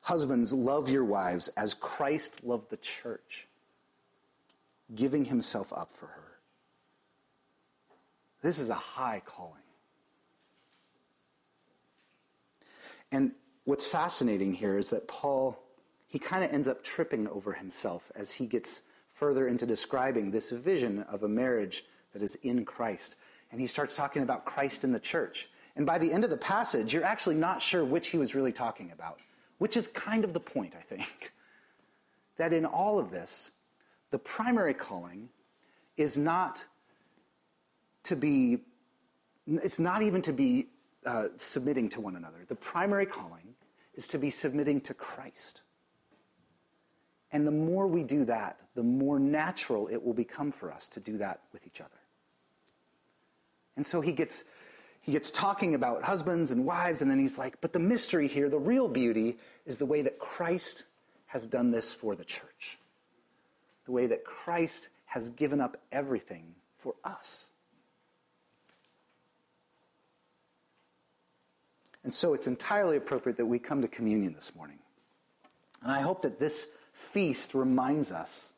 Husbands, 0.00 0.52
love 0.52 0.88
your 0.88 1.04
wives 1.04 1.48
as 1.56 1.74
Christ 1.74 2.44
loved 2.44 2.70
the 2.70 2.76
church, 2.76 3.46
giving 4.94 5.24
himself 5.24 5.72
up 5.72 5.92
for 5.94 6.06
her. 6.06 6.22
This 8.42 8.58
is 8.58 8.70
a 8.70 8.74
high 8.74 9.22
calling. 9.24 9.62
And 13.10 13.32
what's 13.64 13.86
fascinating 13.86 14.52
here 14.52 14.76
is 14.76 14.90
that 14.90 15.08
Paul 15.08 15.60
he 16.16 16.20
kind 16.20 16.42
of 16.42 16.50
ends 16.50 16.66
up 16.66 16.82
tripping 16.82 17.28
over 17.28 17.52
himself 17.52 18.10
as 18.14 18.32
he 18.32 18.46
gets 18.46 18.80
further 19.12 19.48
into 19.48 19.66
describing 19.66 20.30
this 20.30 20.50
vision 20.50 21.00
of 21.10 21.24
a 21.24 21.28
marriage 21.28 21.84
that 22.14 22.22
is 22.22 22.36
in 22.36 22.64
Christ. 22.64 23.16
And 23.52 23.60
he 23.60 23.66
starts 23.66 23.94
talking 23.94 24.22
about 24.22 24.46
Christ 24.46 24.82
in 24.82 24.92
the 24.92 24.98
church. 24.98 25.50
And 25.76 25.84
by 25.84 25.98
the 25.98 26.10
end 26.10 26.24
of 26.24 26.30
the 26.30 26.38
passage, 26.38 26.94
you're 26.94 27.04
actually 27.04 27.34
not 27.34 27.60
sure 27.60 27.84
which 27.84 28.08
he 28.08 28.16
was 28.16 28.34
really 28.34 28.50
talking 28.50 28.92
about, 28.92 29.18
which 29.58 29.76
is 29.76 29.88
kind 29.88 30.24
of 30.24 30.32
the 30.32 30.40
point, 30.40 30.72
I 30.74 30.80
think. 30.80 31.04
That 32.38 32.54
in 32.54 32.64
all 32.64 32.98
of 32.98 33.10
this, 33.10 33.50
the 34.08 34.18
primary 34.18 34.72
calling 34.72 35.28
is 35.98 36.16
not 36.16 36.64
to 38.04 38.16
be, 38.16 38.60
it's 39.46 39.78
not 39.78 40.00
even 40.00 40.22
to 40.22 40.32
be 40.32 40.68
uh, 41.04 41.28
submitting 41.36 41.90
to 41.90 42.00
one 42.00 42.16
another. 42.16 42.46
The 42.48 42.54
primary 42.54 43.04
calling 43.04 43.54
is 43.94 44.08
to 44.08 44.18
be 44.18 44.30
submitting 44.30 44.80
to 44.82 44.94
Christ. 44.94 45.62
And 47.36 47.46
the 47.46 47.50
more 47.50 47.86
we 47.86 48.02
do 48.02 48.24
that, 48.24 48.60
the 48.74 48.82
more 48.82 49.18
natural 49.18 49.88
it 49.88 50.02
will 50.02 50.14
become 50.14 50.50
for 50.50 50.72
us 50.72 50.88
to 50.88 51.00
do 51.00 51.18
that 51.18 51.40
with 51.52 51.66
each 51.66 51.82
other. 51.82 51.90
And 53.76 53.84
so 53.84 54.00
he 54.00 54.10
gets, 54.10 54.44
he 55.02 55.12
gets 55.12 55.30
talking 55.30 55.74
about 55.74 56.02
husbands 56.02 56.50
and 56.50 56.64
wives, 56.64 57.02
and 57.02 57.10
then 57.10 57.18
he's 57.18 57.36
like, 57.36 57.60
but 57.60 57.74
the 57.74 57.78
mystery 57.78 58.26
here, 58.26 58.48
the 58.48 58.58
real 58.58 58.88
beauty, 58.88 59.36
is 59.66 59.76
the 59.76 59.84
way 59.84 60.00
that 60.00 60.18
Christ 60.18 60.84
has 61.26 61.44
done 61.44 61.70
this 61.70 61.92
for 61.92 62.16
the 62.16 62.24
church. 62.24 62.78
The 63.84 63.92
way 63.92 64.06
that 64.06 64.24
Christ 64.24 64.88
has 65.04 65.28
given 65.28 65.60
up 65.60 65.76
everything 65.92 66.54
for 66.78 66.94
us. 67.04 67.50
And 72.02 72.14
so 72.14 72.32
it's 72.32 72.46
entirely 72.46 72.96
appropriate 72.96 73.36
that 73.36 73.44
we 73.44 73.58
come 73.58 73.82
to 73.82 73.88
communion 73.88 74.32
this 74.32 74.56
morning. 74.56 74.78
And 75.82 75.92
I 75.92 76.00
hope 76.00 76.22
that 76.22 76.38
this 76.38 76.68
feast 76.96 77.54
reminds 77.54 78.10
us 78.10 78.48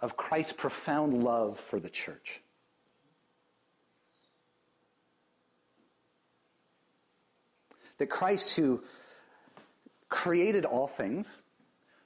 of 0.00 0.16
Christ's 0.16 0.52
profound 0.52 1.24
love 1.24 1.58
for 1.58 1.80
the 1.80 1.88
church. 1.88 2.42
That 7.98 8.08
Christ, 8.08 8.54
who 8.56 8.84
created 10.10 10.66
all 10.66 10.86
things, 10.86 11.42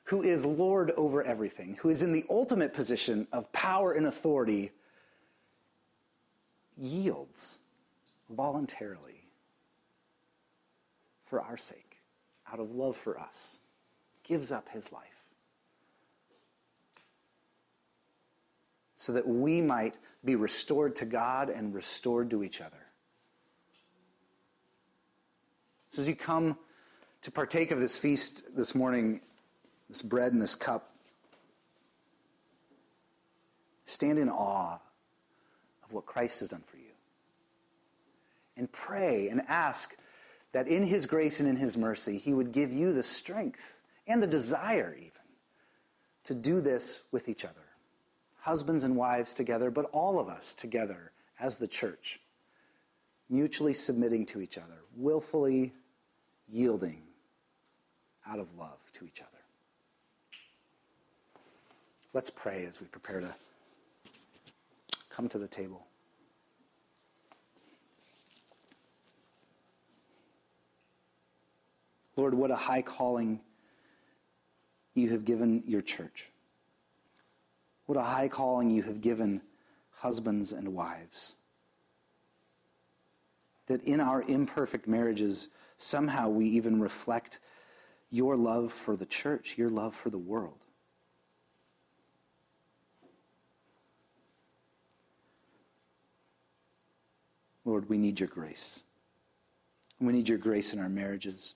who 0.05 0.23
is 0.23 0.47
Lord 0.47 0.93
over 0.93 1.23
everything, 1.23 1.77
who 1.81 1.89
is 1.89 2.03
in 2.03 2.13
the 2.13 2.25
ultimate 2.31 2.73
position 2.73 3.27
of 3.33 3.51
power 3.53 3.93
and 3.93 4.07
authority, 4.07 4.71
yields 6.79 7.59
voluntarily 8.31 9.27
for 11.27 11.41
our 11.41 11.57
sake, 11.57 11.90
out 12.53 12.61
of 12.61 12.75
love 12.75 12.97
for 12.97 13.19
us, 13.19 13.59
gives 14.23 14.53
up 14.53 14.69
his 14.71 14.93
life. 14.93 15.05
So 18.95 19.13
that 19.13 19.27
we 19.27 19.61
might 19.61 19.97
be 20.25 20.37
restored 20.37 20.97
to 20.97 21.07
God 21.07 21.49
and 21.49 21.75
restored 21.75 22.31
to 22.31 22.45
each 22.45 22.61
other. 22.61 22.77
So, 25.89 26.03
as 26.03 26.09
you 26.09 26.15
come 26.15 26.57
to 27.23 27.31
partake 27.31 27.71
of 27.71 27.81
this 27.81 27.99
feast 27.99 28.55
this 28.57 28.75
morning, 28.75 29.21
this 29.89 30.03
bread 30.03 30.33
and 30.33 30.41
this 30.41 30.55
cup, 30.55 30.95
stand 33.87 34.19
in 34.19 34.29
awe 34.29 34.79
of 35.85 35.93
what 35.93 36.07
Christ 36.07 36.41
has 36.41 36.51
done 36.51 36.63
for 36.71 36.77
you 36.77 36.85
and 38.57 38.71
pray 38.71 39.29
and 39.29 39.43
ask 39.49 39.97
that 40.53 40.69
in 40.69 40.83
His 40.83 41.07
grace 41.07 41.41
and 41.41 41.49
in 41.49 41.57
His 41.57 41.77
mercy, 41.77 42.19
He 42.19 42.35
would 42.35 42.53
give 42.53 42.73
you 42.73 42.93
the 42.93 43.03
strength 43.03 43.81
and 44.07 44.23
the 44.23 44.27
desire, 44.27 44.95
even, 44.99 45.11
to 46.25 46.35
do 46.35 46.61
this 46.61 47.03
with 47.13 47.29
each 47.29 47.45
other. 47.45 47.55
Husbands 48.41 48.83
and 48.83 48.97
wives 48.97 49.35
together, 49.35 49.71
but 49.71 49.87
all 49.93 50.19
of 50.19 50.29
us 50.29 50.55
together 50.55 51.13
as 51.39 51.59
the 51.59 51.69
church, 51.69 52.21
mutually 53.29 53.73
submitting 53.73 54.27
to 54.27 54.41
each 54.41 54.59
other, 54.59 54.83
willfully 54.97 55.73
yielding 56.49 57.03
out 58.27 58.39
of 58.39 58.49
love 58.59 58.79
to 58.93 59.05
each 59.05 59.21
other. 59.21 59.29
Let's 62.13 62.31
pray 62.31 62.67
as 62.67 62.81
we 62.81 62.87
prepare 62.89 63.21
to 63.21 63.35
come 65.11 65.29
to 65.29 65.39
the 65.39 65.47
table. 65.47 65.87
Lord, 72.21 72.35
what 72.35 72.51
a 72.51 72.57
high 72.57 72.83
calling 72.83 73.41
you 74.93 75.09
have 75.09 75.25
given 75.25 75.63
your 75.67 75.81
church. 75.81 76.31
What 77.87 77.97
a 77.97 78.03
high 78.03 78.29
calling 78.29 78.69
you 78.69 78.83
have 78.83 79.01
given 79.01 79.41
husbands 79.91 80.53
and 80.53 80.75
wives. 80.75 81.33
That 83.69 83.83
in 83.85 84.03
our 84.03 84.21
imperfect 84.21 84.87
marriages, 84.87 85.49
somehow 85.79 86.29
we 86.29 86.45
even 86.49 86.79
reflect 86.79 87.39
your 88.11 88.37
love 88.37 88.71
for 88.71 88.97
the 88.97 89.07
church, 89.07 89.57
your 89.57 89.71
love 89.71 89.95
for 89.95 90.11
the 90.11 90.19
world. 90.19 90.59
Lord, 97.65 97.89
we 97.89 97.97
need 97.97 98.21
your 98.21 98.29
grace. 98.29 98.83
We 99.99 100.13
need 100.13 100.29
your 100.29 100.37
grace 100.37 100.75
in 100.75 100.81
our 100.81 100.91
marriages. 100.91 101.55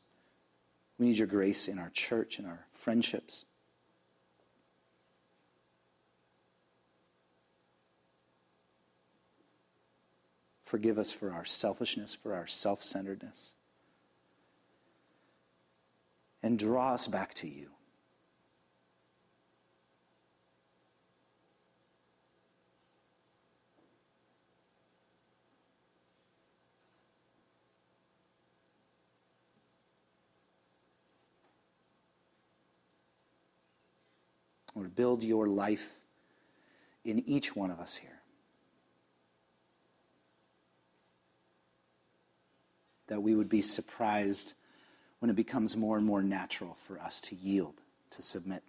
We 0.99 1.07
need 1.07 1.19
your 1.19 1.27
grace 1.27 1.67
in 1.69 1.79
our 1.79 1.91
church, 1.91 2.39
in 2.39 2.47
our 2.47 2.67
friendships. 2.73 3.45
Forgive 10.65 10.99
us 10.99 11.13
for 11.13 11.31
our 11.31 11.45
selfishness, 11.45 12.15
for 12.15 12.35
our 12.35 12.47
self 12.47 12.83
centeredness. 12.83 13.53
And 16.43 16.59
draw 16.59 16.95
us 16.95 17.07
back 17.07 17.35
to 17.35 17.49
you. 17.49 17.71
Or 34.75 34.85
build 34.85 35.23
your 35.23 35.47
life 35.47 36.01
in 37.05 37.23
each 37.29 37.55
one 37.55 37.71
of 37.71 37.79
us 37.79 37.95
here. 37.97 38.11
That 43.09 43.23
we 43.23 43.35
would 43.35 43.49
be 43.49 43.63
surprised 43.63 44.55
when 45.19 45.31
it 45.31 45.37
becomes 45.37 45.77
more 45.77 45.97
and 45.97 46.07
more 46.07 46.23
natural 46.23 46.75
for 46.75 46.99
us 46.99 47.21
to 47.23 47.35
yield, 47.37 47.81
to 48.11 48.23
submit. 48.23 48.63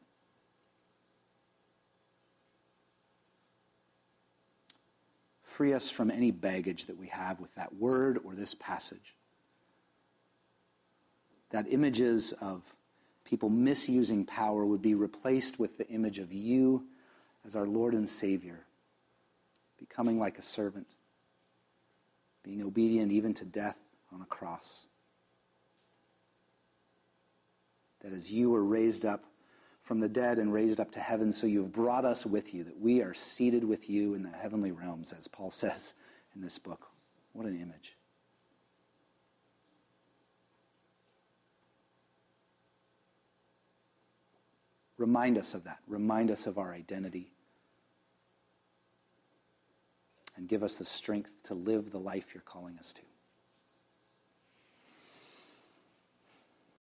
Free 5.42 5.74
us 5.74 5.90
from 5.90 6.12
any 6.12 6.32
baggage 6.32 6.88
that 6.88 6.98
we 6.98 7.08
have 7.08 7.40
with 7.40 7.56
that 7.56 7.76
word 7.76 8.20
or 8.26 8.36
this 8.36 8.54
passage. 8.54 9.16
That 11.52 11.66
images 11.72 12.34
of 12.42 12.75
people 13.26 13.50
misusing 13.50 14.24
power 14.24 14.66
would 14.66 14.82
be 14.82 14.96
replaced 14.96 15.60
with 15.60 15.78
the 15.78 15.88
image 15.90 16.20
of 16.20 16.32
you 16.32 16.86
as 17.46 17.56
our 17.56 17.68
Lord 17.68 17.94
and 17.94 18.08
Savior, 18.08 18.66
becoming 19.78 20.20
like 20.20 20.38
a 20.38 20.44
servant, 20.44 20.88
being 22.44 22.64
obedient 22.64 23.12
even 23.12 23.34
to 23.34 23.46
death 23.46 23.78
on 24.14 24.22
a 24.22 24.26
cross. 24.26 24.88
That 28.02 28.14
as 28.14 28.32
you 28.32 28.52
were 28.52 28.64
raised 28.64 29.06
up 29.06 29.26
from 29.84 30.00
the 30.00 30.10
dead 30.10 30.38
and 30.40 30.54
raised 30.54 30.80
up 30.80 30.92
to 30.92 31.00
heaven, 31.00 31.32
so 31.32 31.48
you 31.48 31.64
have 31.64 31.72
brought 31.72 32.06
us 32.06 32.26
with 32.26 32.54
you, 32.54 32.64
that 32.64 32.80
we 32.80 33.02
are 33.02 33.14
seated 33.14 33.64
with 33.64 33.90
you 33.90 34.14
in 34.14 34.24
the 34.24 34.30
heavenly 34.30 34.72
realms, 34.72 35.14
as 35.14 35.28
Paul 35.28 35.52
says 35.52 35.94
in 36.36 36.42
this 36.42 36.60
book. 36.60 36.88
What 37.34 37.48
an 37.48 37.60
image. 37.60 37.96
Remind 44.98 45.38
us 45.38 45.54
of 45.54 45.64
that. 45.66 45.80
Remind 45.88 46.32
us 46.32 46.48
of 46.48 46.58
our 46.58 46.74
identity. 46.74 47.32
And 50.38 50.48
give 50.48 50.64
us 50.64 50.76
the 50.76 50.86
strength 50.86 51.44
to 51.44 51.54
live 51.54 51.92
the 51.92 52.00
life 52.00 52.34
you're 52.34 52.42
calling 52.42 52.78
us 52.78 52.94
to. 52.94 53.02